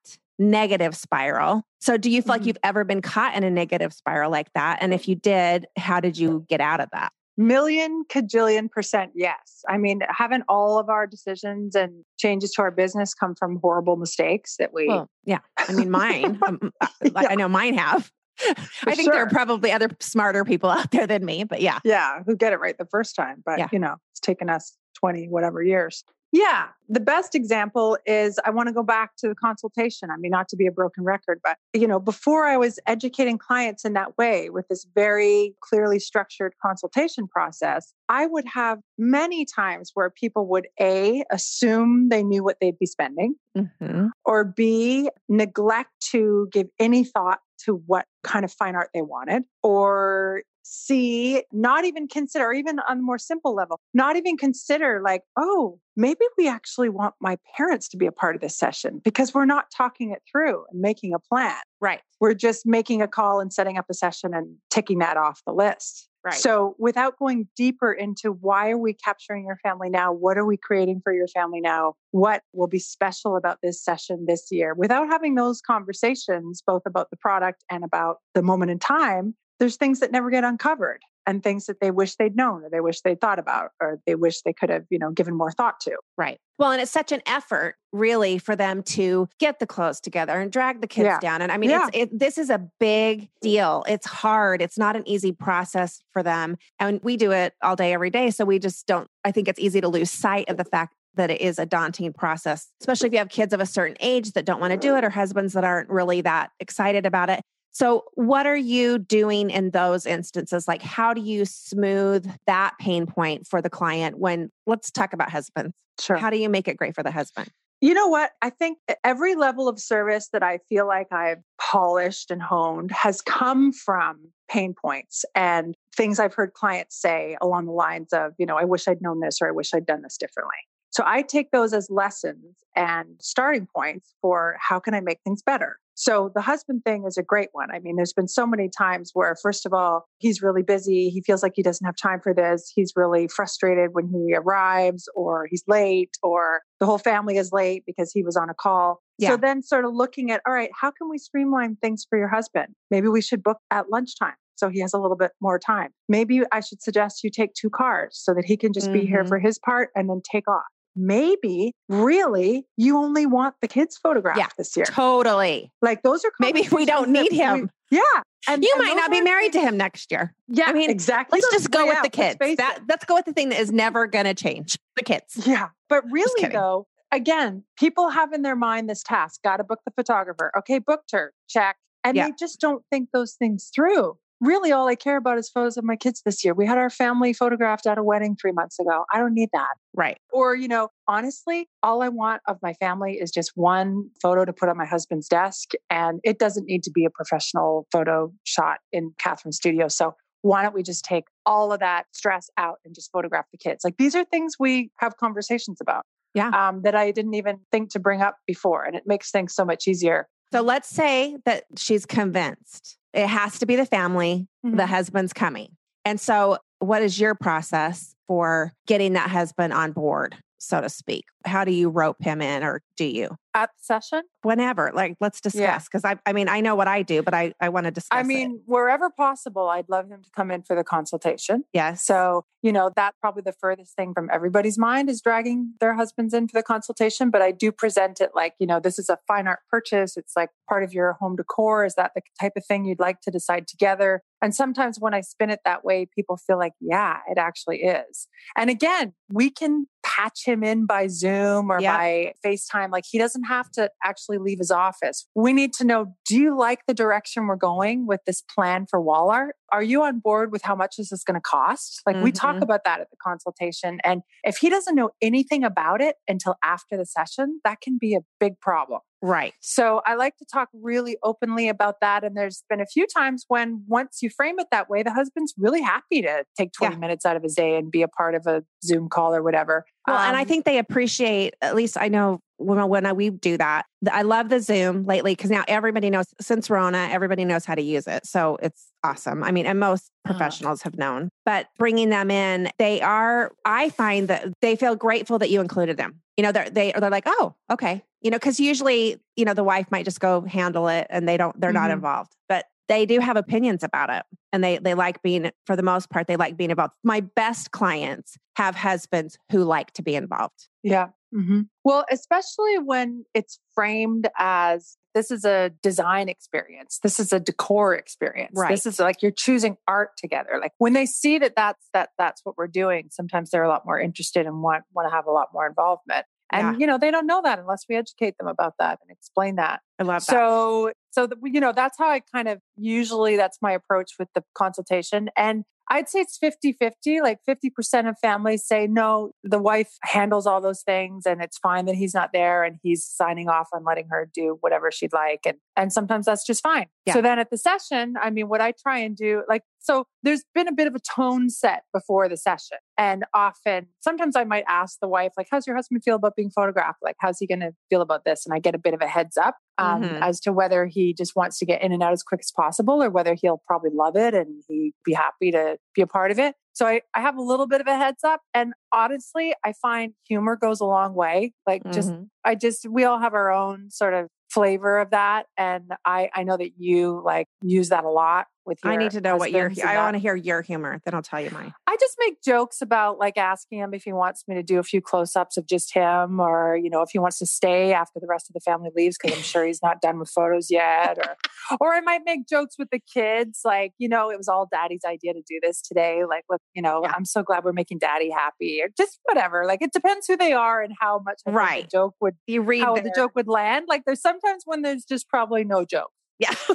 negative 0.51 0.97
spiral. 0.97 1.63
So 1.81 1.97
do 1.97 2.11
you 2.11 2.23
feel 2.23 2.31
like 2.31 2.43
Mhm. 2.43 2.47
you've 2.47 2.59
ever 2.65 2.85
been 2.85 3.03
caught 3.03 3.35
in 3.35 3.45
a 3.45 3.51
negative 3.51 3.93
spiral 3.93 4.31
like 4.31 4.53
that 4.55 4.79
and 4.83 4.93
if 4.95 5.09
you 5.09 5.15
did, 5.15 5.67
how 5.79 6.01
did 6.01 6.17
you 6.19 6.45
get 6.49 6.61
out 6.61 6.81
of 6.81 6.89
that? 6.93 7.13
Million 7.39 8.05
cajillion 8.11 8.71
percent 8.71 9.13
yes. 9.15 9.65
I 9.69 9.79
mean, 9.79 10.01
haven't 10.09 10.45
all 10.49 10.79
of 10.79 10.89
our 10.91 11.07
decisions 11.07 11.75
and 11.75 12.05
changes 12.19 12.51
to 12.53 12.63
our 12.63 12.71
business 12.71 13.15
come 13.15 13.35
from 13.35 13.59
horrible 13.63 13.97
mistakes 13.97 14.57
that 14.59 14.73
we 14.75 14.87
Well, 14.89 15.09
yeah. 15.25 15.39
I 15.59 15.73
mean 15.73 15.91
mine. 15.91 16.39
um, 16.47 16.59
I- 16.81 16.89
Yeah. 17.03 17.11
I 17.31 17.35
know 17.37 17.49
mine 17.49 17.75
have. 17.75 18.11
I 18.87 18.95
think 18.95 19.11
there 19.13 19.23
are 19.23 19.29
probably 19.29 19.71
other 19.73 19.89
smarter 20.01 20.45
people 20.45 20.69
out 20.71 20.91
there 20.91 21.07
than 21.07 21.25
me, 21.25 21.45
but 21.45 21.61
yeah. 21.61 21.79
yeah, 21.85 22.23
who 22.27 22.37
get 22.37 22.53
it 22.53 22.61
right 22.61 22.77
the 22.77 22.87
first 22.87 23.15
time. 23.15 23.43
But 23.45 23.59
Yeah. 23.59 23.69
you 23.73 23.79
know, 23.79 23.97
it's 24.13 24.21
taken 24.21 24.51
us 24.51 24.77
20 24.99 25.29
whatever 25.29 25.63
years. 25.63 26.05
Yeah. 26.33 26.69
The 26.89 27.01
best 27.01 27.35
example 27.35 27.99
is 28.07 28.39
I 28.45 28.51
want 28.51 28.69
to 28.69 28.73
go 28.73 28.83
back 28.83 29.17
to 29.19 29.29
the 29.29 29.35
consultation. 29.35 30.11
I 30.11 30.17
mean, 30.17 30.31
not 30.31 30.49
to 30.49 30.57
be 30.57 30.67
a 30.67 30.73
broken 30.73 31.05
record, 31.05 31.41
but 31.45 31.57
you 31.75 31.87
know, 31.87 32.01
before 32.01 32.47
I 32.47 32.57
was 32.57 32.79
educating 32.87 33.37
clients 33.39 33.85
in 33.85 33.93
that 33.95 34.17
way 34.17 34.49
with 34.49 34.67
this 34.69 34.87
very 34.95 35.55
clearly 35.61 35.99
structured 35.99 36.55
consultation 36.65 37.29
process, 37.29 37.93
I 38.09 38.27
would 38.27 38.47
have 38.53 38.79
many 38.99 39.45
times 39.45 39.91
where 39.95 40.09
people 40.11 40.47
would 40.49 40.69
A, 40.81 41.23
assume 41.31 42.09
they 42.09 42.23
knew 42.23 42.43
what 42.43 42.57
they'd 42.61 42.79
be 42.79 42.87
spending, 42.87 43.35
Mhm. 43.57 44.11
or 44.25 44.45
B, 44.45 45.11
neglect 45.29 45.91
to 46.13 46.49
give 46.51 46.69
any 46.79 47.05
thought 47.05 47.41
to 47.65 47.75
what 47.87 48.07
kind 48.25 48.45
of 48.45 48.53
fine 48.53 48.75
art 48.75 48.91
they 48.95 49.03
wanted, 49.03 49.45
or 49.63 50.43
C, 50.63 51.43
not 51.53 51.85
even 51.85 52.09
consider, 52.09 52.47
or 52.47 52.53
even 52.53 52.79
on 52.89 52.99
a 52.99 53.03
more 53.03 53.19
simple 53.19 53.55
level, 53.55 53.81
not 53.95 54.17
even 54.17 54.37
consider, 54.37 55.01
like, 55.05 55.23
oh, 55.37 55.79
maybe 55.97 56.25
we 56.39 56.49
actually 56.49 56.89
want 56.89 57.15
my 57.21 57.37
parents 57.57 57.89
to 57.89 57.97
be 57.97 58.07
a 58.07 58.13
part 58.13 58.35
of 58.35 58.41
this 58.41 58.57
session 58.57 59.01
because 59.05 59.35
we're 59.35 59.45
not 59.45 59.67
talking 59.77 60.11
it 60.11 60.23
through 60.31 60.65
and 60.71 60.81
making 60.81 61.13
a 61.15 61.19
plan. 61.19 61.57
Right. 61.81 62.01
We're 62.21 62.35
just 62.35 62.65
making 62.65 63.03
a 63.03 63.09
call 63.09 63.41
and 63.41 63.53
setting 63.53 63.77
up 63.77 63.87
a 63.91 63.95
session 63.95 64.33
and 64.35 64.57
ticking 64.71 65.01
that 65.01 65.17
off 65.17 65.41
the 65.47 65.53
list. 65.53 66.09
Right. 66.25 66.35
So, 66.35 66.77
without 66.79 67.19
going 67.19 67.49
deeper 67.57 67.93
into 67.93 68.31
why 68.31 68.71
are 68.71 68.79
we 68.79 68.95
capturing 68.95 69.45
your 69.45 69.57
family 69.57 69.91
now? 69.91 70.13
What 70.13 70.39
are 70.39 70.45
we 70.45 70.57
creating 70.57 71.01
for 71.03 71.13
your 71.13 71.27
family 71.27 71.61
now? 71.61 71.95
What 72.13 72.45
will 72.53 72.69
be 72.69 72.79
special 72.79 73.37
about 73.37 73.59
this 73.61 73.83
session 73.83 74.27
this 74.29 74.47
year? 74.53 74.73
Without 74.75 75.09
having 75.09 75.35
those 75.35 75.61
conversations, 75.61 76.63
both 76.65 76.83
about 76.87 77.11
the 77.11 77.17
product 77.17 77.65
and 77.69 77.83
about 77.83 78.19
the 78.35 78.43
moment 78.43 78.71
in 78.71 78.79
time, 78.79 79.35
there's 79.63 79.77
things 79.77 80.01
that 80.01 80.11
never 80.11 80.29
get 80.29 80.43
uncovered 80.43 81.01
and 81.25 81.41
things 81.41 81.67
that 81.67 81.79
they 81.81 81.93
wish 81.93 82.17
they'd 82.17 82.35
known 82.35 82.65
or 82.65 82.69
they 82.69 82.81
wish 82.81 83.01
they'd 83.03 83.21
thought 83.21 83.39
about 83.39 83.71
or 83.81 84.01
they 84.09 84.17
wish 84.17 84.43
they 84.43 84.53
could 84.53 84.71
have, 84.71 84.85
you 84.91 84.99
know, 84.99 85.13
given 85.13 85.37
more 85.37 85.53
thought 85.53 85.79
to. 85.79 85.97
Right. 86.19 86.41
Well, 86.59 86.73
and 86.73 86.83
it's 86.83 86.91
such 86.91 87.13
an 87.13 87.23
effort, 87.27 87.77
really, 87.93 88.39
for 88.39 88.57
them 88.57 88.83
to 88.83 89.29
get 89.39 89.61
the 89.61 89.67
clothes 89.69 90.01
together 90.01 90.41
and 90.41 90.51
drag 90.51 90.81
the 90.81 90.89
kids 90.89 91.05
Yeah. 91.07 91.21
down. 91.21 91.41
And 91.43 91.53
I 91.53 91.59
mean, 91.59 91.71
Yeah. 91.71 91.87
it's 91.93 92.13
it, 92.13 92.19
this 92.19 92.39
is 92.39 92.51
a 92.51 92.59
big 92.81 93.29
deal. 93.41 93.85
It's 93.87 94.05
hard. 94.09 94.61
It's 94.61 94.77
not 94.77 94.97
an 94.97 95.07
easy 95.07 95.31
process 95.31 96.03
for 96.13 96.25
them, 96.25 96.57
and 96.81 97.01
we 97.05 97.17
do 97.17 97.31
it 97.31 97.55
all 97.63 97.77
day, 97.77 97.93
every 97.93 98.11
day. 98.11 98.31
So 98.31 98.45
we 98.45 98.59
just 98.59 98.89
don't. 98.89 99.07
I 99.25 99.31
think 99.31 99.47
it's 99.47 99.61
easy 99.61 99.81
to 99.81 99.89
lose 99.89 100.11
sight 100.11 100.49
of 100.51 100.57
the 100.57 100.65
fact 100.65 100.97
that 101.15 101.31
it 101.31 101.41
is 101.41 101.59
a 101.59 101.67
daunting 101.67 102.13
process, 102.13 102.71
especially 102.81 103.07
if 103.09 103.13
you 103.13 103.19
have 103.19 103.29
kids 103.29 103.53
of 103.53 103.61
a 103.61 103.67
certain 103.67 103.97
age 104.01 104.33
that 104.33 104.45
don't 104.45 104.61
want 104.61 104.73
to 104.73 104.79
do 104.79 104.97
it 104.97 105.05
or 105.05 105.11
husbands 105.11 105.53
that 105.53 105.63
aren't 105.63 105.89
really 105.91 106.21
that 106.23 106.51
excited 106.59 107.05
about 107.07 107.29
it. 107.31 107.43
So, 107.73 108.05
what 108.15 108.47
are 108.47 108.57
you 108.57 108.99
doing 108.99 109.51
in 109.51 109.71
those 109.71 110.05
instances? 110.05 110.69
Like, 110.69 110.83
how 110.83 111.15
do 111.15 111.23
you 111.23 111.47
smooth 111.47 112.31
that 112.47 112.75
pain 112.79 113.07
point 113.07 113.47
for 113.47 113.63
the 113.63 113.71
client 113.71 114.19
when, 114.19 114.51
let's 114.67 114.91
talk 114.91 115.13
about 115.13 115.31
husbands. 115.31 115.75
Sure. 115.99 116.17
How 116.17 116.31
do 116.31 116.37
you 116.37 116.49
make 116.49 116.69
it 116.69 116.77
great 116.77 116.95
for 116.95 117.03
the 117.03 117.11
husband? 117.11 117.51
You 117.81 117.95
know 117.95 118.07
what? 118.07 118.31
I 118.41 118.51
think 118.51 118.79
every 119.03 119.35
level 119.35 119.69
of 119.69 119.81
service 119.81 120.29
that 120.33 120.43
I 120.43 120.59
feel 120.69 120.87
like 120.87 121.13
I've 121.13 121.43
polished 121.61 122.31
and 122.31 122.41
honed 122.41 122.93
has 122.93 123.21
come 123.21 123.73
from 123.73 124.21
pain 124.49 124.75
points 124.81 125.25
and 125.35 125.75
things 125.97 126.21
I've 126.21 126.35
heard 126.35 126.53
clients 126.53 127.01
say 127.01 127.37
along 127.41 127.67
the 127.67 127.73
lines 127.73 128.13
of, 128.13 128.35
you 128.39 128.47
know, 128.47 128.57
I 128.57 128.65
wish 128.65 128.87
I'd 128.87 129.03
known 129.03 129.21
this 129.21 129.41
or 129.41 129.49
I 129.49 129.51
wish 129.51 129.75
I'd 129.75 129.87
done 129.87 130.03
this 130.03 130.17
differently. 130.17 130.59
So 130.91 131.03
I 131.07 131.23
take 131.23 131.51
those 131.51 131.73
as 131.73 131.89
lessons 131.91 132.55
and 132.77 133.17
starting 133.21 133.67
points 133.75 134.15
for 134.21 134.57
how 134.61 134.79
can 134.79 134.95
I 134.95 135.01
make 135.01 135.21
things 135.25 135.43
better. 135.43 135.79
So 135.95 136.31
the 136.35 136.41
husband 136.41 136.83
thing 136.85 137.05
is 137.07 137.19
a 137.19 137.23
great 137.23 137.51
one. 137.53 137.71
I 137.71 137.79
mean, 137.79 137.97
there's 137.97 138.13
been 138.13 138.29
so 138.29 138.47
many 138.47 138.69
times 138.69 139.11
where, 139.13 139.37
first 139.41 139.67
of 139.67 139.73
all, 139.73 140.07
he's 140.19 140.43
really 140.43 140.63
busy. 140.63 141.11
He 141.11 141.21
feels 141.21 141.43
like 141.43 141.53
he 141.55 141.63
doesn't 141.63 141.85
have 141.85 141.97
time 141.97 142.21
for 142.23 142.33
this. 142.33 142.73
He's 142.75 142.93
really 142.97 143.29
frustrated 143.29 143.91
when 143.93 144.09
he 144.09 144.35
arrives, 144.35 145.09
or 145.15 145.47
he's 145.51 145.65
late, 145.69 146.17
or 146.23 146.61
the 146.81 146.87
whole 146.87 146.99
family 146.99 147.37
is 147.37 147.53
late 147.53 147.85
because 147.87 148.11
he 148.13 148.23
was 148.23 148.37
on 148.37 148.49
a 148.49 148.55
call. 148.55 149.03
Yeah. 149.19 149.31
So 149.31 149.37
then, 149.37 149.63
sort 149.63 149.85
of 149.85 149.95
looking 149.95 150.31
at, 150.31 150.41
all 150.47 150.55
right, 150.55 150.71
how 150.81 150.91
can 150.91 151.09
we 151.11 151.19
streamline 151.19 151.77
things 151.77 152.07
for 152.09 152.19
your 152.19 152.29
husband? 152.29 152.69
Maybe 152.91 153.09
we 153.09 153.21
should 153.21 153.43
book 153.43 153.59
at 153.71 153.91
lunchtime. 153.91 154.35
So 154.57 154.69
he 154.69 154.81
has 154.81 154.95
a 154.95 154.99
little 154.99 155.17
bit 155.17 155.33
more 155.41 155.59
time. 155.59 155.91
Maybe 156.09 156.43
I 156.53 156.61
should 156.61 156.83
suggest 156.83 157.25
you 157.25 157.31
take 157.31 157.53
two 157.55 157.71
cars 157.71 158.19
so 158.23 158.33
that 158.35 158.45
he 158.45 158.57
can 158.57 158.73
just 158.73 158.93
be 158.93 159.01
here 159.07 159.25
for 159.25 159.39
mm-hmm. 159.39 159.47
his 159.47 159.59
part 159.59 159.91
and 159.97 160.09
then 160.09 160.23
take 160.31 160.49
off. 160.49 160.63
Maybe 160.95 161.73
really 161.89 162.67
you 162.77 162.99
only 162.99 163.27
want 163.27 163.55
the 163.61 163.69
kids 163.69 163.97
photographed 163.97 164.39
Yeah, 164.39 164.49
this 164.59 164.77
year. 164.77 164.87
Totally. 164.87 165.71
Like 165.81 166.03
those 166.03 166.25
are 166.25 166.33
Maybe 166.41 166.69
we 166.73 166.85
don't 166.85 167.11
need 167.11 167.33
that 167.33 167.55
we- 167.55 167.61
him. 167.61 167.71
yeah. 167.91 168.01
And 168.49 168.63
You 168.65 168.73
and 168.77 168.85
might 168.85 168.95
not 168.97 169.11
be 169.11 169.21
married 169.21 169.53
to 169.53 169.61
him 169.61 169.77
next 169.77 170.11
year. 170.11 170.35
Yeah, 170.49 170.65
I 170.67 170.73
mean, 170.73 170.91
exactly. 170.91 171.37
Let's 171.39 171.53
Let's 171.53 171.63
just 171.65 171.71
go 171.71 171.87
with 171.87 171.97
out, 171.97 172.03
the 172.03 172.07
let's 172.09 172.17
kids. 172.17 172.37
face 172.41 172.57
That 172.59 172.79
it. 172.79 172.83
let's 172.89 173.05
go 173.05 173.15
with 173.15 173.25
the 173.25 173.33
thing 173.33 173.51
that 173.51 173.61
is 173.61 173.71
never 173.71 174.07
going 174.07 174.25
to 174.25 174.35
change. 174.35 174.77
The 174.97 175.03
kids. 175.05 175.47
Yeah. 175.47 175.69
But 175.89 176.03
really, 176.11 176.49
though, 176.49 176.87
again, 177.13 177.63
people 177.79 178.09
have 178.09 178.33
in 178.33 178.43
their 178.43 178.57
mind 178.57 178.91
this 178.91 179.03
task 179.03 179.41
got 179.43 179.59
to 179.59 179.65
book 179.65 179.79
the 179.87 179.93
photographer. 179.93 180.51
Okay, 180.59 180.79
booked 180.81 181.13
her. 181.13 181.33
Check. 181.49 181.77
And 182.05 182.17
Yeah. 182.17 182.27
they 182.27 182.33
just 182.39 182.61
don't 182.61 182.83
think 182.91 183.11
those 183.13 183.35
things 183.35 183.71
through. 183.73 184.17
Really, 184.41 184.73
all 184.73 184.89
I 184.89 184.97
care 184.97 185.19
about 185.19 185.39
is 185.39 185.49
photos 185.49 185.77
of 185.77 185.85
my 185.85 185.95
kids 185.95 186.23
this 186.27 186.45
year. 186.45 186.53
We 186.53 186.67
had 186.67 186.77
our 186.77 186.91
family 186.91 187.33
photographed 187.33 187.87
at 187.87 187.97
a 187.97 188.03
wedding 188.03 188.35
three 188.35 188.51
months 188.51 188.81
ago. 188.81 189.05
I 189.13 189.19
don't 189.19 189.35
need 189.35 189.51
that. 189.53 189.69
Right. 189.95 190.17
Or, 190.33 190.55
you 190.55 190.69
know, 190.69 190.89
honestly, 191.07 191.69
all 191.83 192.03
I 192.03 192.09
want 192.09 192.41
of 192.49 192.59
my 192.63 192.73
family 192.75 193.19
is 193.21 193.31
just 193.31 193.53
one 193.55 194.09
photo 194.21 194.45
to 194.45 194.53
put 194.53 194.69
on 194.69 194.77
my 194.79 194.87
husband's 194.87 195.29
desk. 195.29 195.73
And 195.91 196.21
it 196.25 196.39
doesn't 196.39 196.67
need 196.67 196.83
to 196.85 196.91
be 196.91 197.05
a 197.05 197.11
professional 197.11 197.87
photo 197.93 198.33
shot 198.45 198.79
in 198.93 199.13
Kathryn's 199.23 199.57
studio. 199.57 199.89
So 199.89 200.15
why 200.41 200.63
don't 200.63 200.75
we 200.75 200.83
just 200.83 201.05
take 201.05 201.25
all 201.47 201.73
of 201.73 201.81
that 201.81 202.07
stress 202.13 202.49
out 202.57 202.77
and 202.85 202.95
just 202.95 203.11
photograph 203.13 203.45
the 203.53 203.59
kids? 203.59 203.85
Like 203.85 203.97
these 203.99 204.15
are 204.15 204.25
things 204.25 204.55
we 204.59 204.91
have 204.99 205.17
conversations 205.19 205.79
about. 205.81 206.05
Yeah. 206.35 206.49
Um, 206.49 206.81
that 206.83 206.95
I 206.95 207.11
didn't 207.11 207.35
even 207.35 207.59
think 207.71 207.91
to 207.91 208.01
bring 208.01 208.23
up 208.23 208.39
before. 208.47 208.85
And 208.85 208.97
it 208.97 209.03
makes 209.07 209.31
things 209.31 209.55
so 209.55 209.67
much 209.67 209.87
easier. 209.87 210.27
So 210.51 210.63
let's 210.63 210.89
say 210.89 211.37
that 211.45 211.65
she's 211.77 212.07
convinced 212.07 212.97
it 213.13 213.27
has 213.27 213.59
to 213.59 213.67
be 213.67 213.77
the 213.77 213.85
family, 213.85 214.49
the 214.63 214.71
Mhm. 214.71 214.87
husband's 214.87 215.35
coming. 215.35 215.77
And 216.07 216.19
so, 216.19 216.57
what 216.83 217.03
is 217.03 217.19
your 217.19 217.35
process 217.35 218.15
for 218.27 218.73
getting 218.87 219.13
that 219.15 219.31
husband 219.31 219.73
on 219.73 219.93
board? 219.93 220.37
So 220.63 220.81
to 220.81 220.89
speak? 220.89 221.25
How 221.45 221.65
do 221.65 221.73
you 221.73 221.91
rope 221.91 222.19
him 222.21 222.41
in 222.41 222.63
or 222.63 222.83
do 222.97 223.05
you? 223.05 223.37
At 223.55 223.71
the 223.77 223.85
session? 223.85 224.23
Whenever. 224.43 224.93
Like 224.95 225.17
let's 225.21 225.41
discuss. 225.41 225.85
Because 225.85 226.05
I 226.05 226.17
I 226.25 226.33
mean 226.33 226.49
I 226.49 226.61
know 226.61 226.75
what 226.75 226.89
I 226.89 227.03
do, 227.03 227.23
but 227.23 227.35
I, 227.35 227.53
I 227.61 227.69
want 227.69 227.85
to 227.85 227.91
discuss. 227.91 228.17
I 228.17 228.23
mean, 228.23 228.53
it. 228.53 228.61
wherever 228.67 229.11
possible, 229.11 229.69
I'd 229.69 229.89
love 229.89 230.09
him 230.09 230.23
to 230.23 230.31
come 230.31 230.51
in 230.51 230.63
for 230.63 230.77
the 230.77 230.85
consultation. 230.85 231.65
Yeah. 231.73 231.95
So, 231.95 232.45
you 232.63 232.73
know, 232.73 232.91
that's 232.95 233.17
probably 233.21 233.43
the 233.43 233.53
furthest 233.53 233.97
thing 233.97 234.15
from 234.15 234.31
everybody's 234.33 234.79
mind 234.79 235.11
is 235.11 235.21
dragging 235.21 235.75
their 235.81 235.95
husbands 235.95 236.33
in 236.33 236.49
for 236.49 236.59
the 236.59 236.63
consultation. 236.63 237.31
But 237.31 237.43
I 237.43 237.51
do 237.51 237.73
present 237.73 238.21
it 238.21 238.31
like, 238.35 238.55
you 238.59 238.67
know, 238.67 238.81
this 238.81 238.99
is 238.99 239.11
a 239.11 239.19
fine 239.27 239.49
art 239.49 239.61
purchase. 239.69 240.17
It's 240.17 240.35
like 240.37 240.51
part 240.69 240.85
of 240.85 240.95
your 240.95 241.15
home 241.15 241.37
decor. 241.37 241.85
Is 241.85 241.97
that 241.97 242.13
the 242.15 242.23
type 242.41 242.53
of 242.57 242.65
thing 242.65 242.85
you'd 242.85 243.01
like 243.01 243.21
to 243.23 243.31
decide 243.31 243.67
together? 243.67 244.23
And 244.41 244.55
sometimes 244.55 244.99
when 244.99 245.15
I 245.15 245.21
spin 245.21 245.51
it 245.51 245.61
that 245.65 245.85
way, 245.85 246.07
people 246.13 246.37
feel 246.37 246.59
like, 246.59 246.73
yeah, 246.81 247.19
it 247.31 247.39
actually 247.39 247.83
is. 247.83 248.27
And 248.57 248.71
again, 248.71 249.15
we 249.31 249.51
can 249.51 249.87
patch 250.17 250.45
him 250.45 250.63
in 250.63 250.87
by 250.87 251.07
Zoom 251.07 251.71
or 251.71 251.81
yep. 251.81 251.95
by 251.95 252.35
FaceTime. 252.45 252.91
Like 252.91 253.05
he 253.09 253.19
doesn't 253.19 253.45
have 253.45 253.71
to 253.73 253.91
actually 254.05 254.39
leave 254.39 254.59
his 254.59 254.71
office. 254.71 255.27
We 255.35 255.53
need 255.53 255.73
to 255.75 255.85
know 255.85 256.15
do 256.27 256.39
you 256.39 256.57
like 256.57 256.81
the 256.87 256.95
direction 256.95 257.47
we're 257.47 257.57
going 257.57 258.07
with 258.07 258.21
this 258.27 258.43
plan 258.43 258.87
for 258.89 259.01
wall 259.01 259.31
art? 259.31 259.57
Are 259.73 259.83
you 259.83 260.03
on 260.03 260.21
board 260.21 260.53
with 260.53 260.63
how 260.63 260.77
much 260.77 260.99
is 260.99 261.09
this 261.09 261.21
is 261.21 261.25
going 261.25 261.35
to 261.35 261.41
cost? 261.41 262.03
Like 262.07 262.17
mm-hmm. 262.17 262.25
we 262.25 262.33
talk 262.33 262.55
mm-hmm. 262.55 262.63
about 262.63 262.85
that 262.85 263.01
at 263.01 263.11
the 263.11 263.17
consultation. 263.23 263.99
And 264.05 264.23
if 264.45 264.59
he 264.59 264.69
doesn't 264.69 264.95
know 264.95 265.11
anything 265.21 265.65
about 265.65 266.01
it 266.01 266.17
until 266.29 266.57
after 266.63 266.97
the 266.97 267.07
session, 267.07 267.61
that 267.65 267.81
can 267.81 267.99
be 267.99 268.15
a 268.15 268.21
big 268.39 268.61
problem. 268.61 269.01
Right. 269.25 269.55
So 269.61 270.03
I 270.05 270.17
like 270.17 270.37
to 270.39 270.45
talk 270.45 270.69
really 270.75 271.17
openly 271.23 271.69
about 271.69 272.01
that. 272.01 272.25
And 272.25 272.37
there's 272.37 272.65
been 272.69 272.81
a 272.81 272.87
few 272.87 273.07
times 273.07 273.45
when 273.47 273.85
once 273.87 274.19
you 274.21 274.29
frame 274.29 274.59
it 274.59 274.67
that 274.73 274.91
way, 274.91 275.05
the 275.05 275.13
husband's 275.13 275.55
really 275.57 275.81
happy 275.81 276.23
to 276.23 276.45
take 276.59 276.73
20 276.73 276.95
yeah. 276.95 276.99
minutes 276.99 277.25
out 277.25 277.37
of 277.37 277.43
his 277.45 277.55
day 277.55 277.77
and 277.77 277.91
be 277.91 278.03
a 278.03 278.09
part 278.09 278.35
of 278.35 278.49
a 278.49 278.65
Zoom 278.85 279.09
call 279.09 279.33
or 279.33 279.43
whatever. 279.43 279.85
Well, 280.09 280.17
um, 280.17 280.27
and 280.27 280.37
I 280.37 280.43
um 280.43 280.49
think 280.49 280.65
they 280.65 280.79
appreciate, 280.79 281.55
at 281.63 281.77
least 281.77 281.97
I 281.97 282.09
know 282.09 282.41
when, 282.65 282.89
when 282.89 283.07
I, 283.07 283.13
we 283.13 283.31
do 283.31 283.57
that, 283.59 283.87
I 284.11 284.23
love 284.23 284.49
the 284.49 284.61
Zoom 284.61 285.05
lately 285.05 285.33
because 285.33 285.51
now 285.51 285.65
everybody 285.69 286.11
knows 286.11 286.27
since 286.41 286.71
Rona, 286.71 287.09
everybody 287.11 287.45
knows 287.45 287.65
how 287.65 287.75
to 287.75 287.83
use 287.83 288.07
it. 288.07 288.27
So 288.27 288.59
it's 288.63 288.87
awesome. 289.05 289.43
I 289.43 289.51
mean, 289.53 289.67
and 289.67 289.79
most 289.79 290.11
uh-huh. 290.25 290.35
professionals 290.35 290.83
uh, 290.83 290.85
have 290.85 290.99
known, 290.99 291.31
but 291.45 291.69
bringing 291.79 292.11
them 292.11 292.31
in, 292.31 292.71
they 292.79 293.01
are, 293.01 293.53
I 293.65 293.91
find 293.91 294.29
that 294.29 294.53
they 294.61 294.77
feel 294.77 294.97
grateful 294.97 295.39
that 295.39 295.51
you 295.51 295.61
included 295.61 295.97
them. 295.97 296.21
You 296.37 296.45
know, 296.45 296.53
they're, 296.53 296.71
they, 296.71 296.93
they're 296.93 297.11
like, 297.11 297.25
oh, 297.27 297.55
okay. 297.71 298.03
You 298.23 298.31
know, 298.31 298.39
because 298.39 298.59
usually, 298.59 299.21
you 299.37 299.45
know, 299.45 299.55
the 299.55 299.65
wife 299.65 299.87
might 299.91 300.05
just 300.05 300.21
go 300.21 300.43
handle 300.43 300.89
it 300.89 301.07
and 301.11 301.29
they 301.29 301.37
don't, 301.37 301.61
they're 301.61 301.71
mm-hmm. 301.71 301.83
not 301.83 301.91
involved. 301.91 302.33
But 302.49 302.67
they 302.89 303.07
do 303.07 303.21
have 303.21 303.37
opinions 303.37 303.83
about 303.83 304.11
it 304.11 304.25
and 304.53 304.63
they 304.63 304.79
they 304.79 304.95
like 304.95 305.23
being 305.23 305.51
for 305.67 305.77
the 305.77 305.83
most 305.83 306.11
part 306.11 306.27
they 306.27 306.37
like 306.37 306.57
being 306.57 306.71
involved 306.71 306.93
my 307.03 307.21
best 307.21 307.71
clients 307.71 308.37
have 308.57 308.75
husbands 308.75 309.39
who 309.51 309.65
like 309.65 309.93
to 309.93 310.03
be 310.03 310.15
involved 310.15 310.69
yeah 310.83 311.09
mm-hmm. 311.35 311.61
well 311.85 312.05
especially 312.11 312.79
when 312.79 313.25
it's 313.35 313.59
framed 313.75 314.29
as 314.39 314.97
this 315.15 315.31
is 315.31 315.45
a 315.45 315.71
design 315.83 316.29
experience. 316.29 316.99
This 317.03 317.21
is 317.21 317.33
a 317.33 317.41
decor 317.41 317.95
experience. 317.95 318.53
Right. 318.55 318.71
this 318.71 318.87
is 318.87 318.99
like 318.99 319.23
you're 319.23 319.31
choosing 319.31 319.77
art 319.87 320.11
together. 320.17 320.59
Like 320.61 320.73
when 320.79 320.93
they 320.93 321.07
see 321.07 321.39
that 321.39 321.55
that's 321.57 321.89
that 321.93 322.11
that's 322.19 322.41
what 322.45 322.57
we're 322.57 322.67
doing 322.67 323.09
sometimes 323.11 323.51
they're 323.51 323.63
a 323.63 323.69
lot 323.69 323.85
more 323.85 324.01
interested 324.01 324.47
and 324.47 324.63
want 324.63 324.85
want 324.95 325.09
to 325.09 325.15
have 325.15 325.27
a 325.27 325.31
lot 325.31 325.49
more 325.53 325.67
involvement. 325.67 326.27
And 326.51 326.75
yeah. 326.75 326.79
you 326.79 326.87
know 326.87 326.99
they 326.99 327.11
don't 327.11 327.27
know 327.27 327.43
that 327.43 327.59
unless 327.59 327.85
we 327.89 327.97
educate 327.97 328.37
them 328.39 328.47
about 328.47 328.75
that 328.79 328.99
and 329.03 329.11
explain 329.11 329.57
that. 329.57 329.81
I 329.99 330.05
love 330.05 330.25
that. 330.27 330.33
So 330.33 330.93
so 331.11 331.27
the, 331.27 331.37
you 331.45 331.61
know 331.61 331.73
that's 331.73 331.99
how 331.99 332.09
i 332.09 332.21
kind 332.35 332.49
of 332.49 332.61
usually 332.77 333.37
that's 333.37 333.59
my 333.61 333.73
approach 333.73 334.13
with 334.19 334.29
the 334.35 334.43
consultation. 334.55 335.29
And 335.37 335.65
I'd 335.91 336.09
say 336.09 336.21
it's 336.21 336.39
50 336.39 336.73
50. 336.73 337.21
Like 337.21 337.39
50% 337.49 338.09
of 338.09 338.17
families 338.21 338.67
say, 338.67 338.87
no, 338.87 339.33
the 339.43 339.59
wife 339.59 339.91
handles 340.03 340.47
all 340.47 340.61
those 340.61 340.83
things 340.83 341.27
and 341.27 341.43
it's 341.43 341.59
fine 341.59 341.87
that 341.87 341.95
he's 341.95 342.15
not 342.15 342.31
there 342.33 342.65
and 342.65 342.79
he's 342.83 343.05
signing 343.05 343.49
off 343.49 343.69
on 343.73 343.85
letting 343.85 344.09
her 344.11 344.31
do 344.35 344.59
whatever 344.61 344.91
she'd 344.91 345.13
like. 345.13 345.41
And, 345.45 345.59
and 345.77 345.93
sometimes 345.93 346.27
that's 346.27 346.47
just 346.47 346.63
fine. 346.63 346.87
Yeah. 347.07 347.15
So 347.15 347.23
then 347.23 347.39
at 347.39 347.51
the 347.51 347.59
session, 347.59 348.15
I 348.21 348.31
mean, 348.31 348.49
what 348.49 348.61
I 348.61 348.73
try 348.81 348.99
and 348.99 349.17
do, 349.17 349.43
like, 349.49 349.63
so 349.83 350.07
there's 350.23 350.45
been 350.55 350.69
a 350.69 350.73
bit 350.73 350.87
of 350.87 350.95
a 350.95 351.01
tone 351.01 351.51
set 351.51 351.83
before 351.93 352.29
the 352.29 352.37
session. 352.37 352.79
And 352.97 353.25
often, 353.35 353.89
sometimes 354.01 354.37
I 354.37 354.45
might 354.45 354.65
ask 354.69 354.99
the 355.01 355.09
wife, 355.09 355.33
like, 355.37 355.49
how's 355.51 355.67
your 355.67 355.75
husband 355.75 356.03
feel 356.05 356.15
about 356.15 356.37
being 356.37 356.51
photographed? 356.51 357.01
Like, 357.03 357.17
how's 357.19 357.39
he 357.39 357.49
going 357.49 357.61
to 357.61 357.73
feel 357.91 358.01
about 358.01 358.25
this? 358.25 358.47
And 358.47 358.55
I 358.55 358.61
get 358.61 358.77
a 358.77 358.79
bit 358.79 358.95
of 358.95 359.01
a 359.01 359.09
heads 359.09 359.37
up 359.37 359.57
um, 359.79 360.03
mm-hmm. 360.03 360.23
as 360.23 360.39
to 360.41 360.53
whether 360.53 360.87
he 360.87 361.13
just 361.13 361.35
wants 361.35 361.59
to 361.59 361.67
get 361.67 361.83
in 361.83 361.93
and 361.93 362.03
out 362.03 362.13
as 362.13 362.23
quick 362.23 362.41
as 362.41 362.53
possible 362.53 363.03
or 363.03 363.11
whether 363.11 363.35
he'll 363.35 363.61
probably 363.67 363.91
love 363.93 364.15
it 364.15 364.35
and 364.35 364.63
he'd 364.69 364.95
be 365.05 365.15
happy 365.15 365.51
to 365.51 365.77
be 365.97 366.03
a 366.03 366.07
part 366.07 366.31
of 366.31 366.39
it. 366.39 366.55
So 366.75 366.87
I, 366.87 367.01
I 367.15 367.21
have 367.21 367.37
a 367.37 367.43
little 367.43 367.67
bit 367.67 367.81
of 367.81 367.89
a 367.89 367.97
heads 367.97 368.23
up. 368.25 368.41
And 368.55 368.75
honestly, 368.93 369.53
I 369.65 369.73
find 369.73 370.13
humor 370.29 370.57
goes 370.57 370.81
a 370.81 370.87
long 370.87 371.15
way. 371.15 371.55
Like, 371.67 371.83
mm-hmm. 371.83 371.93
just, 371.93 372.13
I 372.45 372.55
just, 372.55 372.89
we 372.89 373.05
all 373.05 373.19
have 373.19 373.35
our 373.35 373.51
own 373.51 373.91
sort 373.91 374.15
of 374.15 374.29
flavor 374.49 374.99
of 374.99 375.11
that. 375.11 375.47
And 375.57 375.93
I, 376.05 376.31
I 376.35 376.45
know 376.45 376.57
that 376.57 376.73
you 376.79 377.21
like 377.25 377.47
use 377.63 377.89
that 377.89 378.05
a 378.05 378.11
lot 378.11 378.47
with 378.67 378.79
I 378.83 378.97
need 378.97 379.13
to 379.13 379.21
know 379.21 379.37
what 379.37 379.51
your 379.51 379.73
I 379.85 379.97
want 379.97 380.15
to 380.15 380.21
hear 380.21 380.35
your 380.35 380.63
humor, 380.63 381.01
then 381.05 381.15
I'll 381.15 381.23
tell 381.23 381.41
you 381.41 381.51
mine. 381.51 381.73
I 381.87 381.97
just 381.99 382.17
make 382.19 382.43
jokes 382.43 382.81
about 382.81 383.19
like 383.19 383.37
asking 383.37 383.79
him 383.79 383.95
if 383.95 384.05
he 384.05 384.13
wants 384.13 384.45
me 384.47 384.55
to 384.55 384.63
do 384.63 384.79
a 384.79 384.83
few 384.83 385.01
close-ups 385.01 385.57
of 385.57 385.67
just 385.67 385.93
him 385.95 386.41
or 386.41 386.77
you 386.77 386.91
know 386.91 387.03
if 387.03 387.11
he 387.11 387.19
wants 387.19 387.39
to 387.39 387.47
stay 387.47 387.93
after 387.93 388.21
the 388.21 388.27
rest 388.29 388.49
of 388.49 388.55
the 388.55 388.61
family 388.61 388.91
leaves 388.95 389.17
because 389.21 389.37
I'm 389.37 389.43
sure 389.43 389.65
he's 389.65 389.83
not 389.83 390.01
done 390.01 390.19
with 390.19 390.31
photos 390.31 390.71
yet 390.71 391.19
or 391.19 391.37
or 391.81 391.95
I 391.95 392.01
might 392.01 392.23
make 392.25 392.49
jokes 392.49 392.77
with 392.79 392.89
the 392.91 393.01
kids 393.01 393.61
like 393.65 393.93
you 393.99 394.09
know 394.09 394.31
it 394.31 394.37
was 394.37 394.49
all 394.49 394.69
daddy's 394.71 395.05
idea 395.07 395.33
to 395.33 395.43
do 395.47 395.59
this 395.63 395.81
today 395.81 396.23
like 396.29 396.45
look, 396.51 396.61
you 396.75 396.83
know 396.83 397.01
yeah. 397.03 397.13
I'm 397.15 397.25
so 397.25 397.43
glad 397.43 397.65
we're 397.65 397.73
making 397.73 397.99
daddy 397.99 398.31
happy 398.31 398.81
or 398.83 398.89
just 398.97 399.19
whatever 399.25 399.65
like 399.67 399.83
it 399.83 399.93
depends 399.93 400.27
who 400.27 400.37
they 400.37 400.53
are 400.53 400.83
and 400.83 400.95
how 401.01 401.21
much 401.25 401.41
right. 401.47 401.83
the 401.83 401.89
joke 401.89 402.15
would 402.21 402.35
you 402.47 402.63
read 402.63 402.83
how 402.83 402.95
their... 402.95 403.05
the 403.05 403.13
joke 403.15 403.33
would 403.35 403.49
land 403.49 403.87
like 403.89 404.03
there's 404.07 404.23
sometimes 404.23 404.63
when 404.65 404.83
there's 404.83 405.05
just 405.05 405.29
probably 405.29 405.65
no 405.65 405.85
joke 405.85 406.13
yeah. 406.43 406.75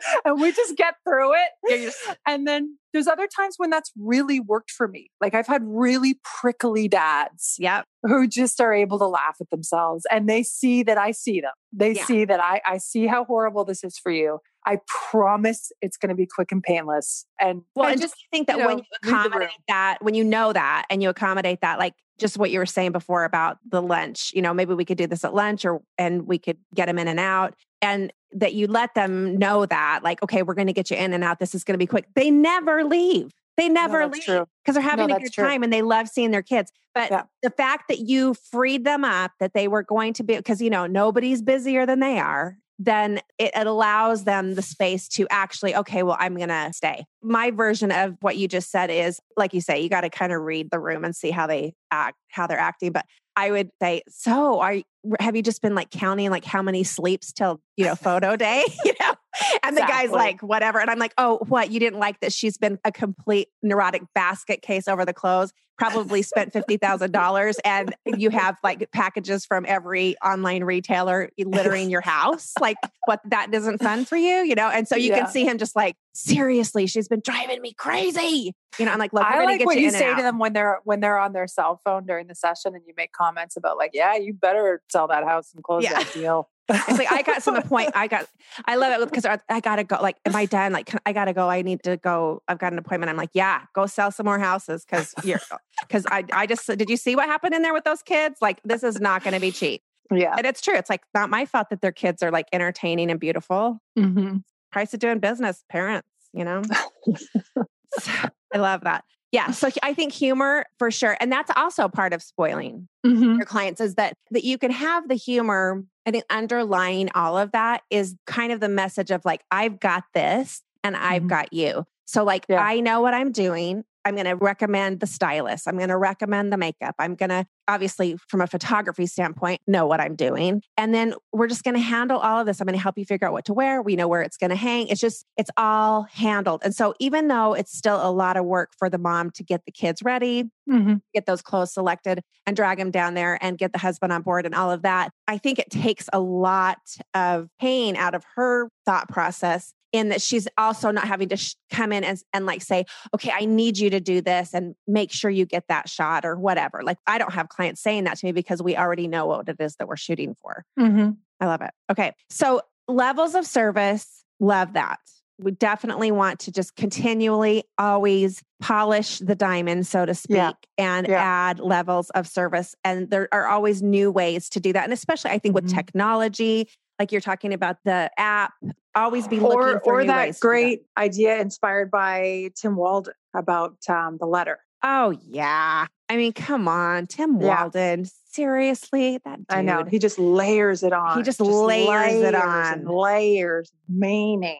and 0.24 0.40
we 0.40 0.52
just 0.52 0.76
get 0.76 0.94
through 1.06 1.32
it. 1.34 1.94
and 2.26 2.46
then 2.46 2.78
there's 2.92 3.06
other 3.06 3.26
times 3.26 3.54
when 3.56 3.70
that's 3.70 3.90
really 3.98 4.40
worked 4.40 4.70
for 4.70 4.88
me. 4.88 5.10
Like 5.20 5.34
I've 5.34 5.46
had 5.46 5.62
really 5.64 6.20
prickly 6.40 6.88
dads. 6.88 7.56
Yep. 7.58 7.84
Who 8.04 8.26
just 8.26 8.60
are 8.60 8.72
able 8.72 8.98
to 8.98 9.06
laugh 9.06 9.36
at 9.40 9.50
themselves 9.50 10.04
and 10.10 10.28
they 10.28 10.42
see 10.42 10.82
that 10.82 10.98
I 10.98 11.12
see 11.12 11.40
them. 11.40 11.52
They 11.72 11.92
yeah. 11.92 12.04
see 12.04 12.24
that 12.24 12.40
I, 12.40 12.60
I 12.66 12.78
see 12.78 13.06
how 13.06 13.24
horrible 13.24 13.64
this 13.64 13.84
is 13.84 13.98
for 13.98 14.12
you. 14.12 14.40
I 14.64 14.78
promise 14.86 15.72
it's 15.80 15.96
going 15.96 16.10
to 16.10 16.14
be 16.14 16.26
quick 16.26 16.52
and 16.52 16.62
painless. 16.62 17.26
And 17.40 17.62
well, 17.74 17.88
I 17.88 17.96
just 17.96 18.14
think 18.30 18.46
that 18.46 18.58
you 18.58 18.62
know, 18.62 18.68
when 18.68 18.78
you 18.78 18.84
accommodate 19.02 19.50
that, 19.66 19.98
when 20.02 20.14
you 20.14 20.22
know 20.22 20.52
that 20.52 20.86
and 20.88 21.02
you 21.02 21.08
accommodate 21.08 21.62
that, 21.62 21.78
like 21.80 21.94
just 22.18 22.38
what 22.38 22.50
you 22.52 22.60
were 22.60 22.66
saying 22.66 22.92
before 22.92 23.24
about 23.24 23.58
the 23.68 23.82
lunch, 23.82 24.30
you 24.34 24.42
know, 24.42 24.54
maybe 24.54 24.74
we 24.74 24.84
could 24.84 24.98
do 24.98 25.08
this 25.08 25.24
at 25.24 25.34
lunch 25.34 25.64
or, 25.64 25.82
and 25.98 26.28
we 26.28 26.38
could 26.38 26.58
get 26.74 26.86
them 26.86 26.98
in 26.98 27.08
and 27.08 27.18
out. 27.18 27.54
And 27.80 28.12
that 28.34 28.54
you 28.54 28.66
let 28.66 28.94
them 28.94 29.36
know 29.36 29.66
that, 29.66 30.00
like, 30.02 30.22
okay, 30.22 30.42
we're 30.42 30.54
going 30.54 30.66
to 30.66 30.72
get 30.72 30.90
you 30.90 30.96
in 30.96 31.12
and 31.12 31.22
out. 31.24 31.38
This 31.38 31.54
is 31.54 31.64
going 31.64 31.74
to 31.74 31.78
be 31.78 31.86
quick. 31.86 32.06
They 32.14 32.30
never 32.30 32.84
leave. 32.84 33.30
They 33.56 33.68
never 33.68 34.00
no, 34.00 34.06
leave 34.06 34.24
because 34.24 34.74
they're 34.74 34.80
having 34.80 35.08
no, 35.08 35.16
a 35.16 35.20
good 35.20 35.32
true. 35.32 35.44
time 35.44 35.62
and 35.62 35.72
they 35.72 35.82
love 35.82 36.08
seeing 36.08 36.30
their 36.30 36.42
kids. 36.42 36.72
But 36.94 37.10
yeah. 37.10 37.22
the 37.42 37.50
fact 37.50 37.88
that 37.88 37.98
you 37.98 38.34
freed 38.34 38.84
them 38.84 39.04
up, 39.04 39.32
that 39.40 39.52
they 39.54 39.68
were 39.68 39.82
going 39.82 40.14
to 40.14 40.22
be, 40.22 40.36
because, 40.36 40.62
you 40.62 40.70
know, 40.70 40.86
nobody's 40.86 41.42
busier 41.42 41.84
than 41.84 42.00
they 42.00 42.18
are 42.18 42.56
then 42.84 43.18
it, 43.38 43.52
it, 43.54 43.66
allows 43.66 44.24
them 44.24 44.54
the 44.54 44.62
space 44.62 45.06
to 45.06 45.26
actually, 45.30 45.74
okay, 45.76 46.02
well, 46.02 46.16
I'm 46.18 46.36
going 46.36 46.48
to 46.48 46.70
stay. 46.72 47.04
My 47.22 47.50
version 47.50 47.92
of 47.92 48.16
what 48.20 48.36
you 48.36 48.48
just 48.48 48.70
said 48.70 48.90
is, 48.90 49.20
like 49.36 49.54
you 49.54 49.60
say, 49.60 49.80
you 49.80 49.88
got 49.88 50.02
to 50.02 50.10
kind 50.10 50.32
of 50.32 50.42
read 50.42 50.70
the 50.70 50.80
room 50.80 51.04
and 51.04 51.14
see 51.14 51.30
how 51.30 51.46
they 51.46 51.74
act, 51.90 52.16
how 52.28 52.46
they're 52.46 52.58
acting. 52.58 52.92
But 52.92 53.06
I 53.36 53.50
would 53.50 53.70
say, 53.80 54.02
so 54.08 54.60
are 54.60 54.76
have 55.18 55.34
you 55.34 55.42
just 55.42 55.62
been 55.62 55.74
like 55.74 55.90
counting 55.90 56.30
like 56.30 56.44
how 56.44 56.62
many 56.62 56.84
sleeps 56.84 57.32
till 57.32 57.60
you 57.76 57.84
know 57.84 57.94
photo 57.94 58.36
day? 58.36 58.64
you 58.84 58.92
know, 59.00 59.14
and 59.62 59.76
the 59.76 59.80
guy's 59.82 60.10
like, 60.10 60.42
whatever. 60.42 60.80
And 60.80 60.90
I'm 60.90 60.98
like, 60.98 61.14
oh, 61.18 61.38
what? 61.48 61.70
You 61.70 61.80
didn't 61.80 61.98
like 61.98 62.20
that? 62.20 62.32
She's 62.32 62.58
been 62.58 62.78
a 62.84 62.92
complete 62.92 63.48
neurotic 63.62 64.02
basket 64.14 64.62
case 64.62 64.86
over 64.88 65.04
the 65.04 65.14
clothes, 65.14 65.52
probably 65.78 66.22
spent 66.22 66.52
$50,000. 66.52 67.56
And 67.64 67.94
you 68.06 68.30
have 68.30 68.56
like 68.62 68.90
packages 68.92 69.46
from 69.46 69.64
every 69.66 70.16
online 70.24 70.64
retailer 70.64 71.30
littering 71.38 71.90
your 71.90 72.02
house. 72.02 72.52
Like, 72.60 72.76
what? 73.06 73.20
That 73.24 73.52
isn't 73.54 73.82
fun 73.82 74.04
for 74.04 74.16
you, 74.16 74.44
you 74.44 74.54
know? 74.54 74.68
And 74.68 74.86
so 74.86 74.96
you 74.96 75.10
yeah. 75.10 75.20
can 75.20 75.28
see 75.28 75.44
him 75.44 75.58
just 75.58 75.74
like, 75.74 75.96
seriously, 76.12 76.86
she's 76.86 77.08
been 77.08 77.22
driving 77.24 77.60
me 77.60 77.72
crazy. 77.72 78.54
You 78.78 78.86
know, 78.86 78.92
I'm 78.92 78.98
like, 78.98 79.12
look, 79.12 79.24
I 79.24 79.44
like 79.44 79.64
what 79.64 79.76
you, 79.76 79.84
you 79.84 79.90
say 79.90 80.14
to 80.14 80.22
them 80.22 80.38
when 80.38 80.52
they're 80.52 80.80
when 80.84 81.00
they're 81.00 81.18
on 81.18 81.32
their 81.32 81.46
cell 81.46 81.80
phone 81.84 82.06
during 82.06 82.26
the 82.26 82.34
session 82.34 82.74
and 82.74 82.82
you 82.86 82.94
make 82.96 83.12
comments 83.12 83.56
about 83.56 83.76
like, 83.76 83.90
yeah, 83.92 84.14
you 84.14 84.32
better 84.32 84.82
sell 84.90 85.08
that 85.08 85.24
house 85.24 85.52
and 85.54 85.62
close 85.62 85.84
yeah. 85.84 85.94
that 85.94 86.12
deal. 86.12 86.48
It's 86.68 86.98
like 86.98 87.12
I 87.12 87.22
got 87.22 87.42
some 87.42 87.60
point. 87.62 87.90
I 87.94 88.06
got. 88.06 88.26
I 88.64 88.76
love 88.76 89.02
it 89.02 89.10
because 89.10 89.26
I, 89.26 89.38
I, 89.48 89.60
gotta 89.60 89.84
go. 89.84 89.98
Like, 90.00 90.16
am 90.24 90.34
I 90.34 90.46
done? 90.46 90.72
Like, 90.72 90.90
I 91.04 91.12
gotta 91.12 91.32
go. 91.32 91.48
I 91.50 91.60
need 91.60 91.82
to 91.82 91.98
go. 91.98 92.42
I've 92.48 92.58
got 92.58 92.72
an 92.72 92.78
appointment. 92.78 93.10
I'm 93.10 93.16
like, 93.16 93.30
yeah, 93.34 93.62
go 93.74 93.86
sell 93.86 94.10
some 94.10 94.24
more 94.24 94.38
houses 94.38 94.84
because 94.84 95.14
you're. 95.24 95.40
Because 95.80 96.06
I, 96.06 96.22
I 96.32 96.46
just 96.46 96.66
did. 96.66 96.88
You 96.88 96.96
see 96.96 97.16
what 97.16 97.26
happened 97.26 97.54
in 97.54 97.62
there 97.62 97.72
with 97.72 97.84
those 97.84 98.02
kids? 98.02 98.36
Like, 98.40 98.60
this 98.62 98.84
is 98.84 99.00
not 99.00 99.24
going 99.24 99.34
to 99.34 99.40
be 99.40 99.50
cheap. 99.50 99.82
Yeah, 100.12 100.34
and 100.36 100.46
it's 100.46 100.60
true. 100.60 100.74
It's 100.74 100.90
like 100.90 101.02
not 101.14 101.28
my 101.30 101.44
fault 101.46 101.70
that 101.70 101.80
their 101.80 101.92
kids 101.92 102.22
are 102.22 102.30
like 102.30 102.46
entertaining 102.52 103.10
and 103.10 103.18
beautiful. 103.18 103.80
Mm-hmm. 103.98 104.36
Price 104.72 104.94
of 104.94 105.00
doing 105.00 105.18
business, 105.18 105.64
parents. 105.70 106.08
You 106.32 106.44
know. 106.44 106.62
so, 108.00 108.10
I 108.54 108.58
love 108.58 108.82
that. 108.82 109.04
Yeah. 109.32 109.50
So 109.50 109.70
I 109.82 109.94
think 109.94 110.12
humor 110.12 110.66
for 110.78 110.90
sure. 110.90 111.16
And 111.20 111.30
that's 111.32 111.50
also 111.56 111.88
part 111.88 112.12
of 112.12 112.22
spoiling 112.22 112.88
Mhm. 113.04 113.36
your 113.38 113.46
clients 113.46 113.80
is 113.80 113.94
that 113.96 114.14
that 114.30 114.44
you 114.44 114.58
can 114.58 114.70
have 114.70 115.08
the 115.08 115.14
humor. 115.14 115.84
I 116.06 116.10
think 116.10 116.24
underlying 116.30 117.10
all 117.14 117.38
of 117.38 117.52
that 117.52 117.82
is 117.90 118.16
kind 118.26 118.52
of 118.52 118.60
the 118.60 118.68
message 118.68 119.10
of 119.10 119.24
like, 119.24 119.42
I've 119.50 119.78
got 119.80 120.04
this 120.14 120.62
and 120.84 120.96
I've 120.96 121.22
Mhm. 121.24 121.28
got 121.28 121.52
you. 121.52 121.84
So 122.06 122.24
like 122.24 122.44
Yeah. 122.48 122.62
I 122.62 122.80
know 122.80 123.00
what 123.00 123.14
I'm 123.14 123.32
doing. 123.32 123.84
I'm 124.04 124.14
going 124.14 124.26
to 124.26 124.36
recommend 124.36 125.00
the 125.00 125.06
stylist. 125.06 125.68
I'm 125.68 125.76
going 125.76 125.88
to 125.88 125.96
recommend 125.96 126.52
the 126.52 126.56
makeup. 126.56 126.94
I'm 126.98 127.14
going 127.14 127.30
to 127.30 127.46
obviously 127.68 128.16
from 128.28 128.40
a 128.40 128.46
photography 128.46 129.06
standpoint 129.06 129.60
know 129.68 129.86
what 129.86 130.00
I'm 130.00 130.16
doing. 130.16 130.62
And 130.76 130.92
then 130.92 131.14
we're 131.32 131.46
just 131.46 131.62
going 131.62 131.74
to 131.74 131.80
handle 131.80 132.18
all 132.18 132.40
of 132.40 132.46
this. 132.46 132.60
I'm 132.60 132.66
going 132.66 132.76
to 132.76 132.82
help 132.82 132.98
you 132.98 133.04
figure 133.04 133.26
out 133.28 133.32
what 133.32 133.44
to 133.44 133.54
wear. 133.54 133.80
We 133.80 133.94
know 133.94 134.08
where 134.08 134.22
it's 134.22 134.36
going 134.36 134.50
to 134.50 134.56
hang. 134.56 134.88
It's 134.88 135.00
just 135.00 135.24
it's 135.36 135.50
all 135.56 136.02
handled. 136.10 136.62
And 136.64 136.74
so 136.74 136.94
even 136.98 137.28
though 137.28 137.54
it's 137.54 137.76
still 137.76 138.00
a 138.04 138.10
lot 138.10 138.36
of 138.36 138.44
work 138.44 138.70
for 138.76 138.90
the 138.90 138.98
mom 138.98 139.30
to 139.32 139.44
get 139.44 139.64
the 139.64 139.72
kids 139.72 140.02
ready, 140.02 140.50
Mhm. 140.68 141.00
get 141.12 141.26
those 141.26 141.42
clothes 141.42 141.74
selected 141.74 142.22
and 142.46 142.56
drag 142.56 142.78
them 142.78 142.90
down 142.92 143.14
there 143.14 143.36
and 143.40 143.58
get 143.58 143.72
the 143.72 143.78
husband 143.78 144.12
on 144.12 144.22
board 144.22 144.46
and 144.46 144.54
all 144.54 144.70
of 144.70 144.82
that. 144.82 145.10
I 145.26 145.38
think 145.38 145.58
it 145.58 145.70
takes 145.70 146.08
a 146.12 146.20
lot 146.20 146.78
of 147.14 147.48
pain 147.60 147.96
out 147.96 148.14
of 148.14 148.24
her 148.36 148.68
thought 148.84 149.08
process 149.08 149.74
in 149.92 150.08
that 150.08 150.22
she's 150.22 150.48
also 150.58 150.90
not 150.90 151.06
having 151.06 151.28
to 151.28 151.36
sh- 151.36 151.54
come 151.70 151.92
in 151.92 152.02
and, 152.04 152.18
and 152.32 152.46
like 152.46 152.62
say, 152.62 152.84
okay, 153.14 153.30
I 153.34 153.44
need 153.44 153.78
you 153.78 153.90
to 153.90 154.00
do 154.00 154.20
this 154.20 154.54
and 154.54 154.74
make 154.86 155.12
sure 155.12 155.30
you 155.30 155.44
get 155.46 155.68
that 155.68 155.88
shot 155.88 156.24
or 156.24 156.36
whatever. 156.36 156.82
Like 156.82 156.98
I 157.06 157.18
don't 157.18 157.32
have 157.32 157.48
clients 157.48 157.80
saying 157.82 158.04
that 158.04 158.18
to 158.18 158.26
me 158.26 158.32
because 158.32 158.62
we 158.62 158.76
already 158.76 159.06
know 159.08 159.26
what 159.26 159.48
it 159.48 159.56
is 159.60 159.76
that 159.76 159.86
we're 159.88 159.96
shooting 159.96 160.34
for. 160.40 160.64
Mhm. 160.78 161.16
I 161.40 161.46
love 161.46 161.60
it. 161.62 161.70
Okay. 161.90 162.14
So 162.30 162.62
levels 162.88 163.34
of 163.34 163.46
service, 163.46 164.24
love 164.40 164.72
that. 164.72 164.98
We 165.38 165.50
definitely 165.50 166.12
want 166.12 166.38
to 166.40 166.52
just 166.52 166.76
continually 166.76 167.64
always 167.78 168.42
polish 168.60 169.18
the 169.18 169.34
diamond, 169.34 169.86
so 169.86 170.06
to 170.06 170.14
speak, 170.14 170.36
Yeah. 170.36 170.52
and 170.78 171.08
Yeah. 171.08 171.20
add 171.22 171.58
levels 171.58 172.10
of 172.10 172.28
service. 172.28 172.74
And 172.84 173.10
there 173.10 173.28
are 173.32 173.48
always 173.48 173.82
new 173.82 174.10
ways 174.12 174.48
to 174.50 174.60
do 174.60 174.72
that. 174.72 174.84
And 174.84 174.92
especially 174.92 175.32
I 175.32 175.38
think 175.38 175.54
with 175.54 175.68
Mhm. 175.68 175.74
technology, 175.74 176.68
like 177.00 177.10
you're 177.10 177.20
talking 177.20 177.52
about 177.52 177.78
the 177.84 178.10
app, 178.18 178.52
always 178.94 179.26
be 179.28 179.38
looking 179.40 179.58
Or, 179.58 179.80
for 179.80 180.00
or 180.00 180.04
that 180.04 180.26
ways 180.26 180.36
to 180.36 180.40
do 180.40 180.48
great 180.48 180.82
idea 180.98 181.40
inspired 181.40 181.90
by 181.90 182.50
Tim 182.54 182.76
Walden 182.76 183.14
about 183.34 183.76
um, 183.88 184.18
the 184.18 184.26
letter. 184.26 184.58
Oh 184.82 185.16
yeah. 185.28 185.86
I 186.08 186.16
mean, 186.16 186.32
come 186.32 186.68
on, 186.68 187.06
Tim 187.06 187.40
Yeah. 187.40 187.62
Walden. 187.62 188.06
Seriously, 188.26 189.18
that 189.24 189.38
dude. 189.38 189.46
I 189.50 189.62
know. 189.62 189.84
He 189.84 189.98
just 189.98 190.18
layers 190.18 190.82
it 190.82 190.92
on. 190.92 191.18
He 191.18 191.22
just 191.22 191.40
layers 191.40 192.14
it 192.22 192.34
and 192.34 192.88
on. 192.88 192.94
layers, 192.96 193.70
meaning. 193.88 194.58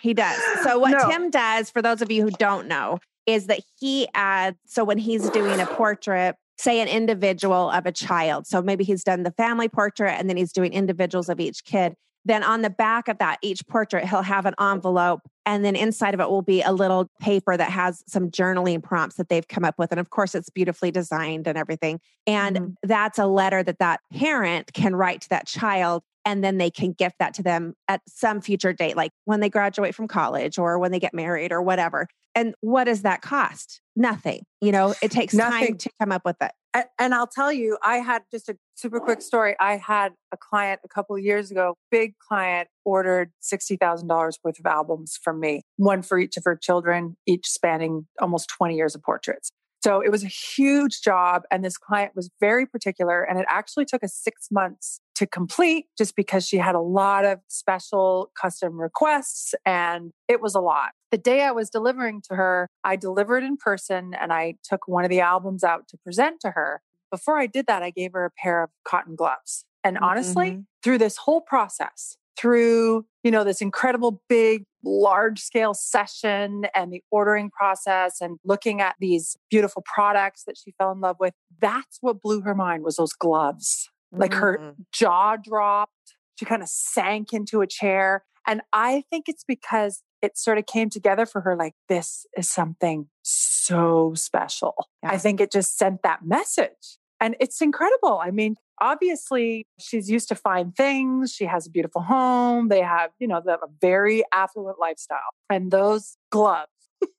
He 0.00 0.14
does. 0.14 0.38
So 0.62 0.78
what 0.80 0.90
No. 0.92 1.08
Tim 1.10 1.30
does, 1.30 1.70
for 1.70 1.82
those 1.82 2.00
of 2.02 2.10
you 2.10 2.22
who 2.22 2.30
don't 2.30 2.66
know, 2.68 2.98
is 3.26 3.46
that 3.48 3.60
he 3.78 4.08
adds. 4.14 4.56
So 4.66 4.84
when 4.84 4.98
he's 4.98 5.28
doing 5.30 5.60
a 5.60 5.66
portrait, 5.66 6.36
say 6.58 6.80
an 6.80 6.88
individual 6.88 7.70
of 7.70 7.86
a 7.86 7.92
child, 7.92 8.46
so 8.46 8.62
maybe 8.62 8.84
he's 8.84 9.02
done 9.04 9.22
the 9.24 9.32
family 9.32 9.68
portrait 9.68 10.12
and 10.18 10.28
then 10.28 10.36
he's 10.36 10.52
doing 10.52 10.72
individuals 10.72 11.28
of 11.28 11.40
each 11.40 11.64
kid. 11.64 11.94
Then 12.24 12.42
on 12.42 12.62
the 12.62 12.70
back 12.70 13.08
of 13.08 13.18
that 13.18 13.38
each 13.42 13.66
portrait, 13.66 14.06
he'll 14.06 14.22
have 14.22 14.46
an 14.46 14.54
envelope, 14.60 15.20
and 15.46 15.64
then 15.64 15.74
inside 15.74 16.14
of 16.14 16.20
it 16.20 16.28
will 16.28 16.42
be 16.42 16.62
a 16.62 16.72
little 16.72 17.08
paper 17.20 17.56
that 17.56 17.70
has 17.70 18.02
some 18.06 18.30
journaling 18.30 18.82
prompts 18.82 19.16
that 19.16 19.28
they've 19.28 19.48
come 19.48 19.64
up 19.64 19.76
with, 19.78 19.90
and 19.90 20.00
of 20.00 20.10
course, 20.10 20.34
it's 20.34 20.50
beautifully 20.50 20.90
designed 20.90 21.46
and 21.46 21.56
everything. 21.56 22.00
And 22.26 22.56
Mhm. 22.56 22.74
that's 22.82 23.18
a 23.18 23.26
letter 23.26 23.62
that 23.62 23.78
that 23.78 24.00
parent 24.12 24.72
can 24.74 24.94
write 24.94 25.22
to 25.22 25.28
that 25.30 25.46
child 25.46 26.02
and 26.24 26.44
then 26.44 26.58
they 26.58 26.70
can 26.70 26.92
gift 26.92 27.16
that 27.18 27.34
to 27.34 27.42
them 27.42 27.74
at 27.88 28.02
some 28.06 28.40
future 28.40 28.72
date 28.72 28.96
like 28.96 29.10
when 29.24 29.40
they 29.40 29.48
graduate 29.48 29.94
from 29.94 30.06
college 30.06 30.58
or 30.58 30.78
when 30.78 30.92
they 30.92 30.98
get 31.00 31.14
married 31.14 31.52
or 31.52 31.62
whatever 31.62 32.06
and 32.34 32.54
what 32.60 32.84
does 32.84 33.02
that 33.02 33.22
cost 33.22 33.80
nothing 33.96 34.42
you 34.60 34.70
know 34.70 34.94
it 35.02 35.10
takes 35.10 35.34
time 35.36 35.76
to 35.78 35.90
come 35.98 36.12
up 36.12 36.22
with 36.24 36.36
it 36.42 36.52
And, 36.72 37.14
I'll 37.14 37.26
tell 37.26 37.52
you, 37.52 37.78
I 37.82 37.96
had 37.96 38.22
just 38.30 38.48
a 38.48 38.56
super 38.76 39.00
quick 39.00 39.22
story. 39.22 39.56
I 39.58 39.76
had 39.76 40.12
a 40.30 40.36
client 40.36 40.80
a 40.84 40.88
couple 40.88 41.16
of 41.16 41.22
years 41.22 41.50
ago, 41.50 41.74
big 41.90 42.14
client, 42.18 42.68
ordered 42.84 43.32
$60,000 43.42 44.34
worth 44.44 44.58
of 44.58 44.66
albums 44.66 45.18
from 45.22 45.40
me, 45.40 45.62
one 45.76 46.02
for 46.02 46.18
each 46.18 46.36
of 46.36 46.44
her 46.44 46.54
children, 46.54 47.16
each 47.26 47.48
spanning 47.48 48.06
almost 48.20 48.48
20 48.50 48.76
years 48.76 48.94
of 48.94 49.02
portraits. 49.02 49.50
So 49.82 50.00
it 50.00 50.10
was 50.10 50.22
a 50.22 50.28
huge 50.28 51.00
job. 51.00 51.42
And 51.50 51.64
this 51.64 51.76
client 51.76 52.12
was 52.14 52.30
very 52.38 52.66
particular. 52.66 53.22
And 53.22 53.38
it 53.38 53.46
actually 53.48 53.86
took 53.86 54.04
us 54.04 54.14
six 54.14 54.48
months 54.50 55.00
to 55.16 55.26
complete 55.26 55.86
just 55.96 56.14
because 56.14 56.46
she 56.46 56.58
had 56.58 56.74
a 56.74 56.80
lot 56.80 57.24
of 57.24 57.40
special 57.48 58.30
custom 58.40 58.80
requests 58.80 59.54
and 59.64 60.12
it 60.28 60.40
was 60.40 60.54
a 60.54 60.60
lot. 60.60 60.90
The 61.10 61.18
day 61.18 61.42
I 61.42 61.50
was 61.50 61.70
delivering 61.70 62.22
to 62.28 62.36
her, 62.36 62.68
I 62.84 62.96
delivered 62.96 63.42
in 63.42 63.56
person 63.56 64.14
and 64.14 64.32
I 64.32 64.54
took 64.62 64.86
one 64.86 65.04
of 65.04 65.10
the 65.10 65.20
albums 65.20 65.64
out 65.64 65.88
to 65.88 65.98
present 65.98 66.40
to 66.42 66.52
her. 66.52 66.82
Before 67.10 67.38
I 67.38 67.46
did 67.46 67.66
that, 67.66 67.82
I 67.82 67.90
gave 67.90 68.12
her 68.12 68.24
a 68.24 68.30
pair 68.30 68.62
of 68.62 68.70
cotton 68.84 69.16
gloves. 69.16 69.64
And 69.82 69.98
honestly, 69.98 70.52
Mhm. 70.52 70.66
through 70.84 70.98
this 70.98 71.16
whole 71.16 71.40
process, 71.40 72.16
through, 72.38 73.06
you 73.24 73.30
know, 73.30 73.42
this 73.42 73.60
incredible 73.60 74.22
big 74.28 74.64
large 74.84 75.40
scale 75.40 75.74
session 75.74 76.66
and 76.74 76.92
the 76.92 77.02
ordering 77.10 77.50
process 77.50 78.20
and 78.20 78.38
looking 78.44 78.80
at 78.80 78.94
these 79.00 79.36
beautiful 79.50 79.82
products 79.92 80.44
that 80.44 80.56
she 80.56 80.70
fell 80.78 80.92
in 80.92 81.00
love 81.00 81.16
with, 81.18 81.34
that's 81.58 81.98
what 82.00 82.22
blew 82.22 82.40
her 82.42 82.54
mind 82.54 82.84
was 82.84 82.96
those 82.96 83.12
gloves. 83.12 83.90
Like 84.12 84.34
her 84.34 84.58
Mhm. 84.58 84.86
jaw 84.92 85.36
dropped. 85.36 86.16
She 86.36 86.44
kind 86.44 86.62
of 86.62 86.68
sank 86.68 87.32
into 87.32 87.60
a 87.60 87.66
chair. 87.66 88.24
And 88.46 88.62
I 88.72 89.02
think 89.10 89.28
it's 89.28 89.44
because 89.44 90.02
it 90.22 90.36
sort 90.36 90.58
of 90.58 90.66
came 90.66 90.90
together 90.90 91.26
for 91.26 91.40
her 91.42 91.56
like, 91.56 91.74
this 91.88 92.26
is 92.36 92.48
something 92.48 93.08
so 93.22 94.12
special. 94.14 94.74
Yeah. 95.02 95.10
I 95.12 95.18
think 95.18 95.40
it 95.40 95.50
just 95.50 95.78
sent 95.78 96.02
that 96.02 96.20
message. 96.24 96.98
And 97.20 97.36
it's 97.38 97.60
incredible. 97.60 98.18
I 98.22 98.30
mean, 98.30 98.56
obviously, 98.80 99.66
she's 99.78 100.10
used 100.10 100.28
to 100.28 100.34
fine 100.34 100.72
things. 100.72 101.32
She 101.32 101.44
has 101.44 101.66
a 101.66 101.70
beautiful 101.70 102.02
home. 102.02 102.68
They 102.68 102.80
have, 102.80 103.10
you 103.18 103.28
know, 103.28 103.42
they 103.44 103.50
have 103.50 103.62
a 103.62 103.70
very 103.80 104.22
affluent 104.32 104.78
lifestyle. 104.80 105.18
And 105.50 105.70
those 105.70 106.16
gloves 106.30 106.68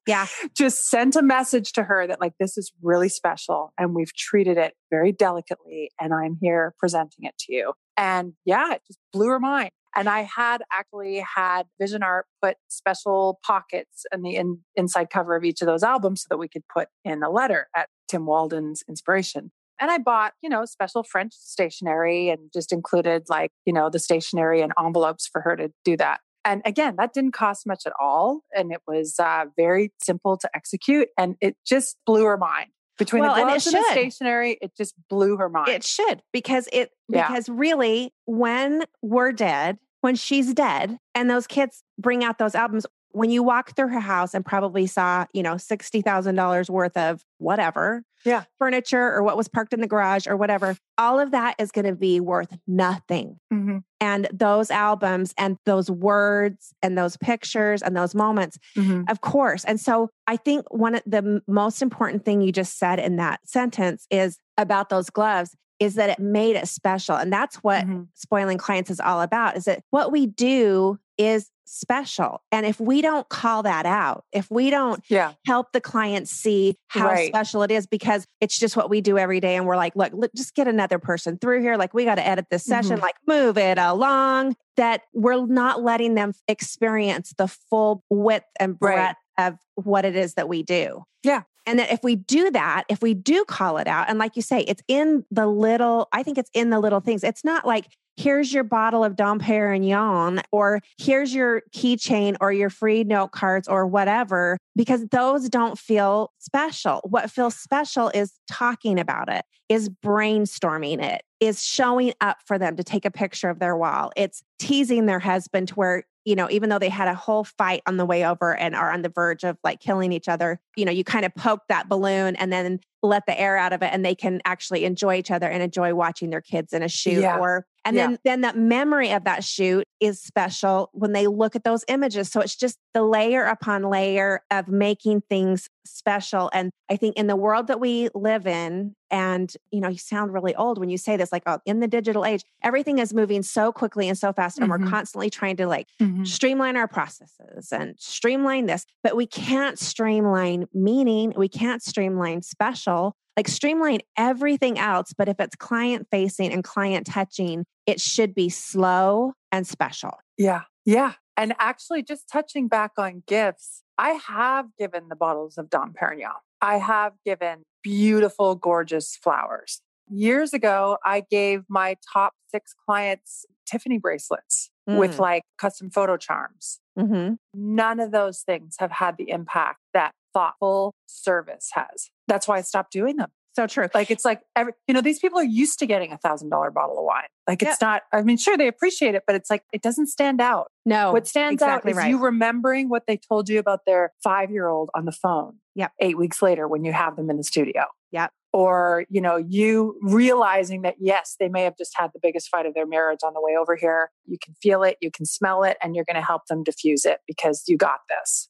yeah 0.08 0.28
just 0.56 0.90
sent 0.90 1.16
a 1.16 1.22
message 1.22 1.74
to 1.74 1.84
her 1.84 2.08
that 2.08 2.20
like 2.20 2.34
this 2.40 2.58
is 2.58 2.72
really 2.82 3.10
special 3.10 3.74
and 3.78 3.96
we've 3.96 4.14
treated 4.14 4.58
it 4.58 4.74
very 4.90 5.12
delicately 5.12 5.92
and 6.00 6.14
I'm 6.14 6.38
here 6.42 6.74
presenting 6.80 7.26
it 7.26 7.38
to 7.40 7.54
you. 7.54 7.74
And 7.98 8.34
yeah, 8.46 8.74
it 8.74 8.82
just 8.88 9.00
blew 9.14 9.28
her 9.28 9.40
mind. 9.40 9.72
And 9.96 10.08
I 10.08 10.22
had 10.22 10.62
actually 10.72 11.24
had 11.36 11.64
Vision 11.80 12.04
Art 12.04 12.26
put 12.42 12.58
special 12.70 13.40
pockets 13.46 14.06
in 14.14 14.22
the 14.22 14.36
in, 14.36 14.60
inside 14.76 15.10
cover 15.10 15.36
of 15.36 15.44
each 15.44 15.62
of 15.62 15.68
those 15.68 15.84
albums 15.84 16.22
so 16.22 16.28
that 16.30 16.38
we 16.38 16.48
could 16.48 16.64
put 16.74 16.88
in 17.04 17.24
a 17.24 17.30
letter 17.30 17.68
at 17.76 17.90
Tim 18.08 18.26
Walden's 18.26 18.84
inspiration. 18.88 19.52
And 19.80 19.90
I 19.90 19.98
bought, 19.98 20.34
you 20.42 20.50
know, 20.50 20.64
special 20.66 21.04
French 21.04 21.34
stationery 21.34 22.30
and 22.30 22.52
just 22.54 22.72
included 22.72 23.24
like, 23.30 23.52
you 23.66 23.74
know, 23.74 23.90
the 23.90 24.00
stationery 24.00 24.62
and 24.62 24.72
envelopes 24.80 25.28
for 25.28 25.42
her 25.42 25.56
to 25.56 25.72
do 25.84 25.98
that. 25.98 26.20
And 26.46 26.62
again, 26.66 26.96
that 26.98 27.14
didn't 27.14 27.34
cost 27.34 27.68
much 27.68 27.84
at 27.86 27.94
all. 28.00 28.42
And 28.56 28.72
it 28.72 28.82
was 28.88 29.16
uh, 29.20 29.46
very 29.58 29.92
simple 30.02 30.38
to 30.38 30.50
execute. 30.56 31.10
And 31.18 31.36
it 31.42 31.56
just 31.66 31.98
blew 32.06 32.26
her 32.26 32.38
mind. 32.38 32.70
Between 33.06 33.24
Well, 33.24 33.34
the 33.36 33.42
and 33.42 33.50
it 33.50 33.54
gloves 33.54 33.68
and, 33.68 33.76
the 33.76 33.80
should. 33.84 33.92
stationery, 33.92 34.58
it 34.62 34.76
just 34.78 34.94
blew 35.10 35.38
her 35.38 35.50
mind. 35.50 35.70
it 35.70 35.84
should 35.84 36.22
because 36.32 36.70
it 36.72 36.92
Yeah. 37.10 37.28
because 37.28 37.50
really 37.50 38.14
when 38.26 38.84
we're 39.02 39.32
dead 39.32 39.78
when 40.02 40.16
she's 40.16 40.54
dead 40.54 40.98
and 41.16 41.30
those 41.30 41.46
kids 41.48 41.84
bring 42.00 42.24
out 42.24 42.38
those 42.38 42.56
albums 42.56 42.86
when 43.14 43.30
you 43.30 43.44
walk 43.44 43.76
through 43.76 43.90
her 43.90 44.00
house 44.00 44.34
and 44.34 44.46
probably 44.46 44.88
saw 44.88 45.26
you 45.34 45.44
know 45.44 45.56
$60000 45.56 46.70
worth 46.70 46.98
of 46.98 47.24
whatever 47.38 48.04
Yeah. 48.26 48.44
furniture 48.60 49.12
or 49.14 49.24
what 49.24 49.38
was 49.38 49.48
parked 49.48 49.74
in 49.74 49.82
the 49.82 49.88
garage 49.88 50.28
or 50.28 50.38
whatever 50.38 50.76
all 50.98 51.20
of 51.20 51.32
that 51.32 51.56
is 51.60 51.72
going 51.72 51.86
to 51.86 51.96
be 51.96 52.20
worth 52.20 52.56
nothing 52.68 53.40
Mhm, 53.52 53.84
and 54.00 54.28
those 54.32 54.70
albums 54.72 55.34
and 55.38 55.58
those 55.66 55.90
words 55.90 56.74
and 56.82 56.98
those 56.98 57.18
pictures 57.18 57.82
and 57.82 57.96
those 57.98 58.14
moments 58.16 58.58
mhm. 58.78 59.10
of 59.10 59.22
course. 59.22 59.64
And 59.66 59.80
so 59.80 60.10
I 60.28 60.38
think 60.38 60.66
one 60.74 60.96
of 60.96 61.02
the 61.06 61.42
most 61.48 61.82
important 61.82 62.24
thing 62.26 62.42
you 62.42 62.52
just 62.52 62.78
said 62.78 63.00
in 63.00 63.16
that 63.18 63.40
sentence 63.48 64.06
is 64.12 64.38
about 64.58 64.90
those 64.90 65.10
gloves 65.10 65.56
is 65.80 65.96
that 65.96 66.12
it 66.12 66.20
made 66.20 66.56
it 66.56 66.68
special. 66.68 67.16
And 67.16 67.34
that's 67.34 67.56
what 67.58 67.86
Mhm. 67.86 68.08
spoiling 68.14 68.60
clients 68.60 68.92
is 68.92 69.00
all 69.00 69.22
about 69.22 69.58
is 69.58 69.64
that 69.66 69.82
what 69.90 70.12
we 70.12 70.28
do 70.28 71.00
is 71.22 71.50
special. 71.66 72.42
And 72.52 72.66
if 72.66 72.80
we 72.82 73.02
don't 73.02 73.28
call 73.30 73.64
that 73.64 73.86
out, 73.86 74.26
if 74.34 74.50
we 74.52 74.70
don't 74.70 75.02
Yeah. 75.08 75.34
help 75.46 75.72
the 75.72 75.80
client 75.80 76.28
see 76.28 76.76
how 76.90 77.08
Right. 77.08 77.28
special 77.28 77.64
it 77.64 77.72
is 77.72 77.88
because 77.88 78.26
it's 78.42 78.60
just 78.60 78.76
what 78.76 78.90
we 78.90 79.00
do 79.00 79.18
every 79.18 79.40
day 79.40 79.56
and 79.56 79.66
we're 79.66 79.78
like 79.78 79.96
look, 79.96 80.12
look 80.14 80.32
just 80.36 80.54
get 80.54 80.68
another 80.68 81.00
person 81.00 81.38
through 81.38 81.62
here 81.62 81.78
like 81.78 81.94
we 81.94 82.04
got 82.04 82.16
to 82.16 82.28
edit 82.28 82.48
this 82.52 82.66
session 82.66 82.98
Mhm. 82.98 83.02
like 83.02 83.16
move 83.26 83.58
it 83.58 83.78
along 83.78 84.56
that 84.76 85.04
we're 85.14 85.46
not 85.46 85.82
letting 85.82 86.16
them 86.16 86.34
experience 86.50 87.34
the 87.38 87.48
full 87.48 88.04
width 88.10 88.46
and 88.60 88.76
Right. 88.82 88.96
breadth 88.96 89.18
of 89.38 89.58
what 89.76 90.04
it 90.06 90.16
is 90.18 90.34
that 90.34 90.50
we 90.50 90.64
do 90.64 91.04
Yeah. 91.24 91.44
and 91.66 91.80
that 91.80 91.92
if 91.92 92.04
we 92.04 92.16
do 92.18 92.52
that 92.52 92.84
if 92.90 93.02
we 93.02 93.14
do 93.14 93.46
call 93.46 93.78
it 93.78 93.88
out 93.88 94.10
and 94.10 94.20
like 94.20 94.36
you 94.36 94.42
say 94.42 94.62
it's 94.62 94.84
in 94.90 95.24
the 95.32 95.48
little 95.48 96.08
i 96.12 96.22
think 96.22 96.38
it's 96.38 96.50
in 96.54 96.70
the 96.70 96.80
little 96.80 97.00
things 97.00 97.24
it's 97.24 97.44
not 97.46 97.66
like 97.66 97.86
here's 98.22 98.54
your 98.54 98.64
bottle 98.64 99.04
of 99.04 99.16
Dom 99.16 99.40
Perignon, 99.40 100.42
or 100.52 100.82
here's 101.00 101.34
your 101.34 101.64
keychain 101.74 102.38
or 102.40 102.52
your 102.52 102.70
free 102.70 103.04
note 103.04 103.32
cards 103.32 103.68
or 103.68 103.88
whatever, 103.88 104.58
because 104.76 105.08
those 105.08 105.50
don't 105.50 105.78
feel 105.78 106.32
special. 106.38 107.02
What 107.04 107.32
feels 107.32 107.56
special 107.56 108.10
is 108.14 108.34
talking 108.48 109.00
about 109.00 109.30
it, 109.30 109.44
is 109.70 109.90
brainstorming 109.90 111.04
it, 111.04 111.24
is 111.40 111.64
showing 111.64 112.14
up 112.22 112.38
for 112.46 112.60
them 112.60 112.76
to 112.76 112.84
take 112.84 113.06
a 113.06 113.12
picture 113.12 113.50
of 113.50 113.60
their 113.60 113.76
wall. 113.76 114.12
It's 114.16 114.44
teasing 114.60 115.08
their 115.08 115.20
husband 115.20 115.70
to 115.70 115.76
where 115.76 116.04
you 116.24 116.36
know, 116.36 116.48
even 116.52 116.70
though 116.70 116.78
they 116.78 116.88
had 116.88 117.08
a 117.08 117.16
whole 117.16 117.44
fight 117.44 117.82
on 117.88 117.98
the 117.98 118.06
way 118.06 118.24
over 118.24 118.56
and 118.56 118.76
are 118.76 118.92
on 118.92 119.02
the 119.02 119.10
verge 119.10 119.44
of 119.44 119.58
like 119.64 119.80
killing 119.80 120.12
each 120.12 120.30
other, 120.30 120.60
you 120.76 120.86
know, 120.86 120.92
you 120.92 121.04
kind 121.04 121.26
of 121.26 121.34
poke 121.34 121.62
that 121.68 121.90
balloon 121.90 122.36
and 122.36 122.54
then 122.54 122.80
let 123.02 123.26
the 123.26 123.40
air 123.40 123.58
out 123.58 123.74
of 123.74 123.82
it 123.82 123.90
and 123.92 124.06
they 124.06 124.14
can 124.14 124.40
actually 124.46 124.86
enjoy 124.86 125.16
each 125.16 125.32
other 125.32 125.48
and 125.48 125.64
enjoy 125.64 125.96
watching 125.96 126.30
their 126.30 126.42
kids 126.42 126.74
in 126.74 126.84
a 126.84 126.88
shoot 126.88 127.22
yeah. 127.22 127.40
or 127.40 127.66
and 127.86 127.96
yeah. 127.96 128.08
then 128.08 128.18
then 128.24 128.42
that 128.42 128.58
memory 128.58 129.12
of 129.12 129.24
that 129.24 129.44
shoot 129.44 129.88
is 130.00 130.22
special 130.22 130.90
when 130.94 131.14
they 131.14 131.28
look 131.28 131.56
at 131.56 131.64
those 131.64 131.84
images 131.88 132.30
so 132.30 132.42
it's 132.42 132.56
just 132.56 132.78
the 132.94 133.04
layer 133.04 133.44
upon 133.44 133.84
layer 133.84 134.42
of 134.52 134.68
making 134.68 135.22
things 135.22 135.70
special 135.86 136.50
and 136.54 136.72
i 136.90 136.96
think 136.96 137.16
in 137.16 137.28
the 137.28 137.36
world 137.36 137.68
that 137.68 137.80
we 137.80 138.10
live 138.14 138.46
in 138.46 138.96
and 139.10 139.56
you 139.72 139.80
know 139.80 139.90
you 139.90 139.98
sound 139.98 140.34
really 140.34 140.56
old 140.56 140.78
when 140.78 140.90
you 140.90 140.98
say 140.98 141.18
this 141.18 141.32
like 141.32 141.44
oh, 141.46 141.60
in 141.66 141.80
the 141.80 141.88
digital 141.88 142.26
age 142.26 142.44
everything 142.64 143.00
is 143.00 143.14
moving 143.14 143.42
so 143.42 143.72
quickly 143.72 144.08
and 144.08 144.18
so 144.18 144.32
fast 144.32 144.58
and 144.58 144.70
mm-hmm. 144.70 144.84
we're 144.84 144.90
constantly 144.90 145.30
trying 145.30 145.56
to 145.56 145.66
like 145.68 145.88
mm-hmm. 146.02 146.24
streamline 146.24 146.78
our 146.78 146.88
processes 146.88 147.72
and 147.72 147.96
streamline 147.98 148.66
this 148.66 148.86
but 149.04 149.16
we 149.16 149.26
can't 149.26 149.80
streamline 149.80 150.68
meaning 150.74 151.34
we 151.36 151.50
can't 151.50 151.82
streamline 151.82 152.42
special 152.42 153.16
like 153.38 153.48
streamline 153.48 154.02
everything 154.18 154.78
else. 154.78 155.14
But 155.18 155.30
if 155.30 155.40
it's 155.40 155.56
client 155.56 156.08
facing 156.12 156.52
and 156.52 156.64
client 156.64 157.08
touching, 157.08 157.66
it 157.86 158.02
should 158.02 158.36
be 158.36 158.50
slow 158.50 159.34
and 159.52 159.66
special. 159.66 160.20
Yeah. 160.38 160.64
Yeah. 160.86 161.14
And 161.42 161.56
actually, 161.58 162.04
just 162.04 162.30
touching 162.32 162.68
back 162.68 162.92
on 163.00 163.24
gifts, 163.26 163.82
I 163.98 164.12
have 164.12 164.68
given 164.78 165.10
the 165.10 165.16
bottles 165.16 165.58
of 165.58 165.72
Dom 165.72 165.92
Perignon. 165.92 166.38
I 166.62 166.78
have 166.78 167.14
given 167.26 167.64
beautiful, 167.82 168.54
gorgeous 168.54 169.16
flowers. 169.16 169.82
Years 170.08 170.54
ago, 170.54 171.00
I 171.04 171.24
gave 171.32 171.64
my 171.68 171.96
top 172.14 172.34
six 172.52 172.76
clients 172.86 173.48
Tiffany 173.66 173.98
bracelets 173.98 174.70
mm. 174.88 174.98
with 174.98 175.18
like 175.18 175.42
custom 175.58 175.90
photo 175.90 176.16
charms. 176.16 176.80
Mm-hmm. 177.00 177.34
None 177.56 178.00
of 178.00 178.12
those 178.12 178.42
things 178.42 178.76
have 178.78 178.92
had 178.92 179.18
the 179.18 179.32
impact 179.32 179.80
that 179.96 180.12
thoughtful 180.36 180.94
service 181.08 181.72
has. 181.74 182.12
That's 182.28 182.48
why 182.48 182.60
I 182.60 182.62
stopped 182.62 182.92
doing 182.92 183.16
them. 183.16 183.32
So 183.54 183.68
true. 183.68 183.88
Like 183.94 184.10
it's 184.10 184.24
like 184.24 184.42
every, 184.56 184.74
you 184.88 184.94
know, 184.94 185.02
these 185.02 185.20
people 185.20 185.40
are 185.40 185.44
used 185.44 185.80
to 185.80 185.86
getting 185.86 186.14
a 186.14 186.18
thousand 186.18 186.50
dollar 186.50 186.72
bottle 186.72 186.98
of 186.98 187.04
wine. 187.04 187.28
Like 187.48 187.62
it's 187.62 187.82
not, 187.82 188.04
I 188.14 188.22
mean, 188.22 188.38
sure, 188.38 188.58
they 188.58 188.68
appreciate 188.68 189.14
it, 189.14 189.24
but 189.28 189.36
it's 189.36 189.50
like 189.50 189.64
it 189.74 189.82
doesn't 189.82 190.08
stand 190.08 190.40
out. 190.40 190.72
No. 190.86 191.12
What 191.12 191.28
stands 191.28 191.54
exactly 191.54 191.92
out 191.92 191.92
is 191.92 191.98
right. 191.98 192.10
you 192.10 192.20
remembering 192.20 192.88
what 192.88 193.04
they 193.08 193.18
told 193.18 193.50
you 193.50 193.60
about 193.60 193.82
their 193.86 194.14
five 194.24 194.52
year 194.52 194.68
old 194.68 194.90
on 194.96 195.06
the 195.06 195.12
phone. 195.12 195.58
Yep. 195.76 195.92
Eight 196.00 196.18
weeks 196.18 196.42
later 196.42 196.68
when 196.68 196.86
you 196.86 196.94
have 196.94 197.18
them 197.18 197.30
in 197.30 197.38
the 197.38 197.44
studio. 197.44 197.86
Yep. 198.12 198.32
Or, 198.54 199.06
you 199.10 199.22
know, 199.22 199.38
you 199.38 199.98
realizing 200.02 200.82
that 200.82 200.96
yes, 201.00 201.36
they 201.40 201.48
may 201.48 201.64
have 201.64 201.78
just 201.78 201.94
had 201.96 202.12
the 202.14 202.20
biggest 202.22 202.50
fight 202.50 202.66
of 202.66 202.74
their 202.74 202.86
marriage 202.86 203.20
on 203.24 203.34
the 203.34 203.42
way 203.42 203.56
over 203.58 203.76
here. 203.76 204.12
You 204.26 204.38
can 204.44 204.54
feel 204.62 204.84
it, 204.84 204.98
you 205.02 205.10
can 205.10 205.26
smell 205.26 205.64
it, 205.64 205.78
and 205.82 205.96
you're 205.96 206.06
going 206.06 206.18
to 206.18 206.26
help 206.26 206.48
them 206.48 206.64
diffuse 206.64 207.06
it 207.06 207.20
because 207.28 207.64
you 207.68 207.78
got 207.78 208.00
this 208.10 208.50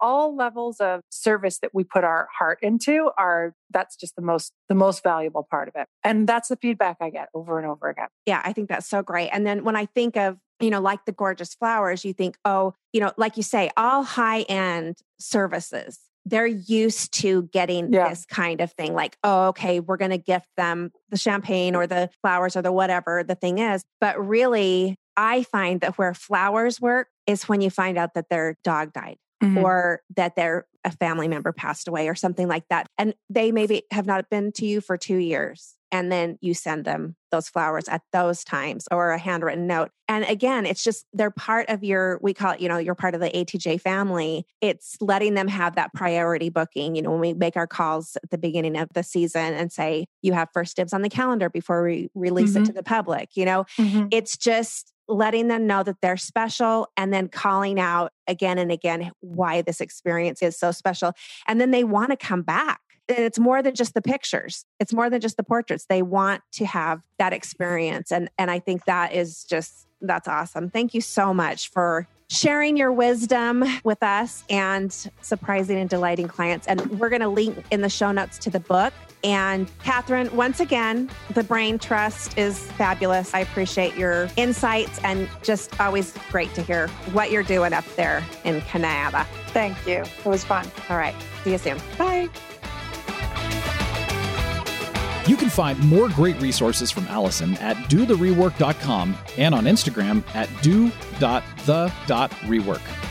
all 0.00 0.36
levels 0.36 0.80
of 0.80 1.00
service 1.10 1.58
that 1.60 1.70
we 1.74 1.84
put 1.84 2.04
our 2.04 2.28
heart 2.36 2.58
into 2.62 3.10
are 3.18 3.54
that's 3.70 3.96
just 3.96 4.16
the 4.16 4.22
most 4.22 4.52
the 4.68 4.74
most 4.74 5.02
valuable 5.02 5.46
part 5.50 5.68
of 5.68 5.74
it. 5.76 5.88
And 6.04 6.28
that's 6.28 6.48
the 6.48 6.56
feedback 6.56 6.96
i 7.00 7.10
get 7.10 7.28
over 7.34 7.58
and 7.58 7.66
over 7.66 7.88
again. 7.88 8.08
Yeah 8.26 8.42
i 8.44 8.52
think 8.52 8.68
that's 8.68 8.88
so 8.88 9.02
great. 9.02 9.30
And 9.30 9.46
then 9.46 9.64
when 9.64 9.76
i 9.76 9.86
think 9.86 10.16
of 10.16 10.38
you 10.60 10.70
know 10.70 10.80
like 10.80 11.04
the 11.04 11.12
gorgeous 11.12 11.54
flowers 11.54 12.04
you 12.04 12.12
think 12.12 12.36
oh 12.44 12.74
you 12.92 13.00
know 13.00 13.12
like 13.16 13.36
you 13.36 13.42
say 13.42 13.70
all 13.76 14.02
high 14.02 14.42
end 14.42 14.96
services 15.18 15.98
they're 16.24 16.46
used 16.46 17.12
to 17.14 17.42
getting 17.52 17.92
yeah. 17.92 18.08
this 18.08 18.26
kind 18.26 18.60
of 18.60 18.72
thing 18.72 18.94
like 18.94 19.16
oh 19.22 19.48
okay 19.48 19.80
we're 19.80 19.96
going 19.96 20.10
to 20.10 20.18
gift 20.18 20.48
them 20.56 20.90
the 21.10 21.16
champagne 21.16 21.74
or 21.74 21.86
the 21.86 22.10
flowers 22.20 22.56
or 22.56 22.62
the 22.62 22.72
whatever 22.72 23.22
the 23.22 23.36
thing 23.36 23.58
is. 23.58 23.84
But 24.00 24.24
really 24.26 24.96
i 25.16 25.42
find 25.44 25.80
that 25.80 25.96
where 25.98 26.14
flowers 26.14 26.80
work 26.80 27.08
is 27.26 27.48
when 27.48 27.60
you 27.60 27.70
find 27.70 27.96
out 27.96 28.14
that 28.14 28.28
their 28.28 28.56
dog 28.64 28.92
died 28.92 29.16
mm-hmm. 29.42 29.58
or 29.58 30.02
that 30.16 30.36
their 30.36 30.66
a 30.86 30.90
family 30.92 31.26
member 31.26 31.52
passed 31.52 31.88
away 31.88 32.08
or 32.08 32.14
something 32.14 32.46
like 32.46 32.64
that. 32.70 32.88
And 32.96 33.14
they 33.28 33.50
maybe 33.50 33.82
have 33.90 34.06
not 34.06 34.30
been 34.30 34.52
to 34.52 34.66
you 34.66 34.80
for 34.80 34.96
two 34.96 35.16
years. 35.16 35.74
And 35.92 36.10
then 36.10 36.38
you 36.40 36.52
send 36.54 36.84
them 36.84 37.16
those 37.30 37.48
flowers 37.48 37.88
at 37.88 38.02
those 38.12 38.44
times 38.44 38.86
or 38.90 39.10
a 39.10 39.18
handwritten 39.18 39.66
note. 39.66 39.90
And 40.08 40.24
again, 40.24 40.66
it's 40.66 40.82
just 40.82 41.06
they're 41.12 41.30
part 41.30 41.68
of 41.68 41.84
your, 41.84 42.18
we 42.22 42.34
call 42.34 42.52
it, 42.52 42.60
you 42.60 42.68
know, 42.68 42.78
you're 42.78 42.94
part 42.94 43.14
of 43.14 43.20
the 43.20 43.30
ATJ 43.30 43.80
family. 43.80 44.46
It's 44.60 44.96
letting 45.00 45.34
them 45.34 45.48
have 45.48 45.76
that 45.76 45.92
priority 45.94 46.48
booking. 46.48 46.96
You 46.96 47.02
know, 47.02 47.12
when 47.12 47.20
we 47.20 47.34
make 47.34 47.56
our 47.56 47.66
calls 47.66 48.16
at 48.22 48.30
the 48.30 48.38
beginning 48.38 48.76
of 48.76 48.92
the 48.94 49.02
season 49.02 49.54
and 49.54 49.72
say, 49.72 50.06
you 50.22 50.32
have 50.32 50.48
first 50.52 50.76
dibs 50.76 50.92
on 50.92 51.02
the 51.02 51.08
calendar 51.08 51.50
before 51.50 51.82
we 51.84 52.10
release 52.14 52.54
mm-hmm. 52.54 52.64
it 52.64 52.66
to 52.66 52.72
the 52.72 52.82
public, 52.82 53.30
you 53.34 53.44
know, 53.44 53.64
mm-hmm. 53.78 54.06
it's 54.10 54.36
just 54.36 54.92
letting 55.08 55.48
them 55.48 55.66
know 55.66 55.82
that 55.82 56.00
they're 56.00 56.16
special 56.16 56.88
and 56.96 57.12
then 57.12 57.28
calling 57.28 57.78
out 57.78 58.12
again 58.26 58.58
and 58.58 58.72
again 58.72 59.10
why 59.20 59.62
this 59.62 59.80
experience 59.80 60.42
is 60.42 60.58
so 60.58 60.72
special. 60.72 61.12
And 61.46 61.60
then 61.60 61.70
they 61.70 61.84
want 61.84 62.10
to 62.10 62.16
come 62.16 62.42
back. 62.42 62.80
And 63.08 63.20
it's 63.20 63.38
more 63.38 63.62
than 63.62 63.74
just 63.74 63.94
the 63.94 64.02
pictures. 64.02 64.64
It's 64.80 64.92
more 64.92 65.08
than 65.08 65.20
just 65.20 65.36
the 65.36 65.44
portraits. 65.44 65.86
They 65.88 66.02
want 66.02 66.42
to 66.54 66.66
have 66.66 67.02
that 67.18 67.32
experience. 67.32 68.10
And 68.10 68.28
and 68.36 68.50
I 68.50 68.58
think 68.58 68.84
that 68.86 69.12
is 69.12 69.44
just 69.44 69.86
that's 70.00 70.26
awesome. 70.26 70.70
Thank 70.70 70.92
you 70.92 71.00
so 71.00 71.32
much 71.32 71.70
for 71.70 72.08
sharing 72.28 72.76
your 72.76 72.92
wisdom 72.92 73.64
with 73.84 74.02
us 74.02 74.42
and 74.50 74.92
surprising 75.20 75.78
and 75.78 75.88
delighting 75.88 76.26
clients. 76.26 76.66
And 76.66 76.98
we're 76.98 77.08
going 77.08 77.22
to 77.22 77.28
link 77.28 77.64
in 77.70 77.80
the 77.80 77.88
show 77.88 78.10
notes 78.10 78.38
to 78.38 78.50
the 78.50 78.60
book. 78.60 78.92
And 79.24 79.66
Kathryn, 79.80 80.30
once 80.32 80.60
again, 80.60 81.10
the 81.34 81.42
Brain 81.42 81.78
Trust 81.78 82.38
is 82.38 82.58
fabulous. 82.72 83.34
I 83.34 83.40
appreciate 83.40 83.96
your 83.96 84.28
insights 84.36 85.00
and 85.02 85.28
just 85.42 85.78
always 85.80 86.14
great 86.30 86.54
to 86.54 86.62
hear 86.62 86.88
what 87.12 87.30
you're 87.30 87.42
doing 87.42 87.72
up 87.72 87.84
there 87.96 88.24
in 88.44 88.60
Canada. 88.62 89.26
Thank 89.48 89.84
you. 89.86 90.02
It 90.02 90.26
was 90.26 90.44
fun. 90.44 90.70
All 90.88 90.96
right. 90.96 91.14
See 91.42 91.52
you 91.52 91.58
soon. 91.58 91.78
Bye. 91.98 92.28
You 95.26 95.36
can 95.36 95.50
find 95.50 95.76
more 95.88 96.08
great 96.08 96.40
resources 96.40 96.92
from 96.92 97.08
Allison 97.08 97.56
at 97.56 97.76
dotherework.com 97.88 99.16
and 99.36 99.54
on 99.56 99.64
Instagram 99.64 100.22
at 100.36 100.48
do.the.rework. 100.62 103.05